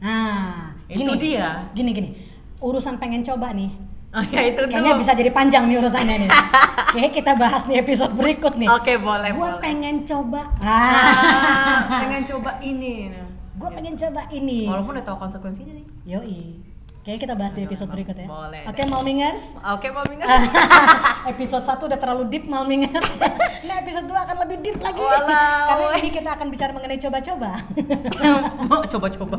[0.00, 1.68] Nah, Itu gini, dia.
[1.76, 2.10] Gini gini.
[2.58, 3.70] Urusan pengen coba nih.
[4.10, 5.00] Oh ya itu Kayaknya tuh.
[5.00, 6.30] bisa jadi panjang nih urusannya nih.
[6.92, 8.66] Kayaknya kita bahas di episode berikut nih.
[8.68, 9.62] Oke boleh boleh.
[9.62, 10.50] pengen coba.
[10.58, 13.14] Ah, pengen coba ini.
[13.54, 14.66] Gua pengen coba ini.
[14.66, 15.86] Walaupun udah tahu konsekuensinya nih.
[16.08, 16.40] Yoi.
[17.00, 18.28] Kayaknya kita bahas di episode berikut ya.
[18.28, 19.56] Boleh Oke, Malmingers.
[19.72, 20.28] Oke, Malmingers.
[21.32, 23.16] episode 1 udah terlalu deep Malmingers.
[23.64, 25.00] nah, episode 2 akan lebih deep lagi.
[25.00, 25.24] Walau.
[25.24, 27.50] Karena ini kita akan bicara mengenai coba-coba.
[28.86, 29.36] Coba-coba.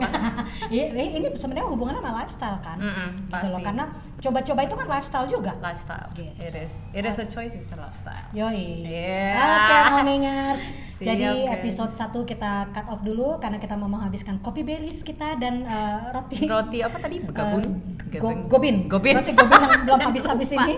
[0.67, 2.78] Ini ini sebenarnya hubungannya sama lifestyle kan.
[2.78, 3.53] Mm-mm, Gitu loh.
[3.53, 3.61] pasti.
[3.61, 3.86] Karena
[4.22, 5.51] coba-coba itu kan lifestyle juga.
[5.57, 6.09] Lifestyle.
[6.13, 6.30] Gitu.
[6.38, 6.74] It is.
[6.91, 8.30] It is a choice, it's a lifestyle.
[8.32, 8.86] Yoi.
[8.86, 9.41] Yeah.
[9.41, 10.61] Oke, Momingers.
[10.61, 11.55] Siap, Jadi guys.
[11.57, 15.99] episode 1 kita cut off dulu karena kita mau menghabiskan kopi Baileys kita dan eh,
[16.13, 17.17] roti Roti apa tadi?
[17.19, 17.63] Gabun?
[18.07, 18.86] Eh, go- gobin.
[18.86, 19.17] Gobin.
[19.17, 20.76] Roti gobin yang belum habis-habis ini.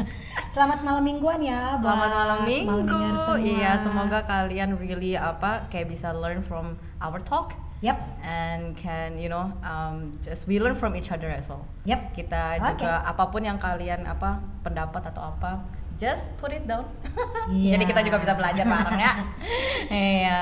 [0.52, 3.16] Selamat malam mingguan ya Selamat malam minggu.
[3.16, 3.40] Semua.
[3.40, 7.98] Iya, semoga kalian really apa kayak bisa learn from our talk Yap.
[8.22, 11.66] and can you know um, just we learn from each other as well.
[11.82, 12.14] Yap.
[12.14, 12.78] Kita Oke.
[12.78, 15.66] juga apa pun yang kalian apa pendapat atau apa
[15.98, 16.86] just put it down.
[17.50, 17.74] Iya.
[17.76, 19.12] Jadi kita juga bisa belajar bareng ya.
[19.92, 20.40] Iya.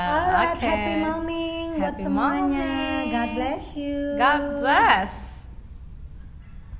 [0.52, 0.68] Oke.
[0.68, 0.94] happy
[1.80, 2.60] buat Happy semuanya.
[2.60, 3.04] malming.
[3.08, 3.98] God bless you.
[4.20, 5.29] God bless.